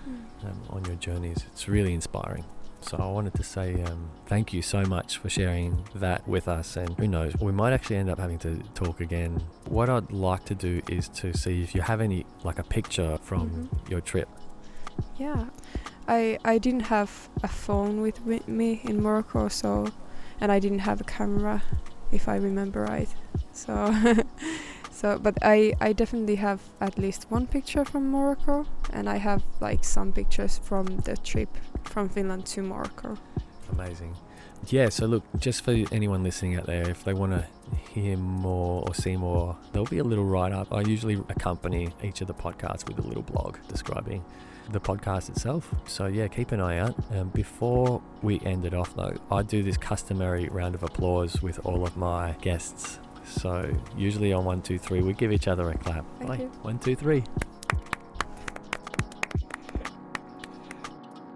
mm. 0.07 0.45
um, 0.45 0.61
on 0.69 0.85
your 0.85 0.95
journeys. 0.95 1.45
It's 1.51 1.67
really 1.67 1.93
inspiring. 1.93 2.45
So 2.81 2.97
I 2.97 3.05
wanted 3.07 3.33
to 3.35 3.43
say 3.43 3.81
um, 3.83 4.09
thank 4.25 4.53
you 4.53 4.61
so 4.61 4.83
much 4.83 5.17
for 5.17 5.29
sharing 5.29 5.83
that 5.95 6.27
with 6.27 6.47
us. 6.47 6.77
And 6.77 6.97
who 6.97 7.07
knows, 7.07 7.35
we 7.39 7.51
might 7.51 7.73
actually 7.73 7.97
end 7.97 8.09
up 8.09 8.19
having 8.19 8.39
to 8.39 8.63
talk 8.73 9.01
again. 9.01 9.43
What 9.65 9.89
I'd 9.89 10.11
like 10.11 10.45
to 10.45 10.55
do 10.55 10.81
is 10.87 11.09
to 11.09 11.35
see 11.37 11.61
if 11.61 11.75
you 11.75 11.81
have 11.81 12.01
any, 12.01 12.25
like 12.43 12.57
a 12.57 12.63
picture 12.63 13.17
from 13.21 13.49
mm-hmm. 13.49 13.91
your 13.91 14.01
trip. 14.01 14.29
Yeah, 15.17 15.45
I 16.07 16.39
I 16.43 16.57
didn't 16.57 16.87
have 16.91 17.29
a 17.43 17.47
phone 17.47 18.01
with 18.01 18.25
me 18.47 18.81
in 18.83 19.01
Morocco, 19.01 19.47
so 19.47 19.87
and 20.41 20.51
I 20.51 20.59
didn't 20.59 20.79
have 20.79 21.01
a 21.01 21.03
camera, 21.03 21.63
if 22.11 22.27
I 22.27 22.35
remember 22.37 22.81
right. 22.81 23.09
So 23.51 23.73
So, 24.99 25.17
but 25.17 25.37
I, 25.41 25.75
I 25.79 25.93
definitely 25.93 26.35
have 26.35 26.59
at 26.81 26.97
least 26.97 27.27
one 27.29 27.47
picture 27.47 27.85
from 27.85 28.11
Morocco, 28.11 28.65
and 28.91 29.07
I 29.07 29.15
have 29.15 29.43
like 29.61 29.85
some 29.85 30.11
pictures 30.11 30.57
from 30.61 30.87
the 31.05 31.15
trip 31.15 31.47
from 31.85 32.09
Finland 32.09 32.45
to 32.47 32.61
Morocco. 32.61 33.17
Amazing. 33.71 34.13
yeah, 34.67 34.89
so 34.89 35.05
look, 35.05 35.23
just 35.37 35.63
for 35.63 35.71
anyone 35.93 36.21
listening 36.21 36.57
out 36.57 36.65
there, 36.65 36.89
if 36.89 37.05
they 37.05 37.13
want 37.13 37.31
to 37.31 37.47
hear 37.93 38.17
more 38.17 38.83
or 38.85 38.93
see 38.93 39.15
more, 39.15 39.55
there'll 39.71 39.85
be 39.85 39.99
a 39.99 40.03
little 40.03 40.25
write 40.25 40.51
up. 40.51 40.73
I 40.73 40.81
usually 40.81 41.13
accompany 41.29 41.93
each 42.03 42.19
of 42.19 42.27
the 42.27 42.33
podcasts 42.33 42.85
with 42.85 42.99
a 42.99 43.07
little 43.07 43.23
blog 43.23 43.55
describing 43.69 44.25
the 44.69 44.81
podcast 44.81 45.29
itself. 45.29 45.73
So, 45.87 46.07
yeah, 46.07 46.27
keep 46.27 46.51
an 46.51 46.59
eye 46.59 46.77
out. 46.77 46.95
Um, 47.15 47.29
before 47.29 48.01
we 48.21 48.41
end 48.41 48.65
it 48.65 48.73
off, 48.73 48.93
though, 48.97 49.15
I 49.31 49.43
do 49.43 49.63
this 49.63 49.77
customary 49.77 50.49
round 50.49 50.75
of 50.75 50.83
applause 50.83 51.41
with 51.41 51.65
all 51.65 51.87
of 51.87 51.95
my 51.95 52.33
guests. 52.41 52.99
So, 53.29 53.73
usually 53.95 54.33
on 54.33 54.43
one, 54.43 54.61
two, 54.61 54.77
three, 54.77 55.01
we 55.01 55.13
give 55.13 55.31
each 55.31 55.47
other 55.47 55.69
a 55.69 55.77
clap. 55.77 56.03
Thank 56.17 56.29
Bye. 56.29 56.37
you. 56.37 56.47
One, 56.61 56.79
two, 56.79 56.95
three. 56.95 57.23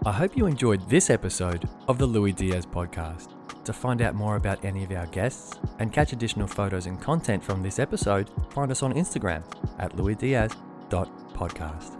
I 0.06 0.12
hope 0.12 0.36
you 0.36 0.46
enjoyed 0.46 0.90
this 0.90 1.08
episode 1.08 1.66
of 1.88 1.98
the 1.98 2.06
Lui 2.06 2.32
Diaz 2.32 2.66
podcast. 2.66 3.28
To 3.64 3.72
find 3.72 4.02
out 4.02 4.14
more 4.14 4.36
about 4.36 4.62
any 4.62 4.84
of 4.84 4.92
our 4.92 5.06
guests 5.06 5.58
and 5.78 5.90
catch 5.90 6.12
additional 6.12 6.46
photos 6.46 6.84
and 6.84 7.00
content 7.00 7.42
from 7.42 7.62
this 7.62 7.78
episode, 7.78 8.28
find 8.50 8.70
us 8.70 8.82
on 8.82 8.92
Instagram 8.92 9.42
at 9.78 9.96
louisdiaz.podcast. 9.96 11.93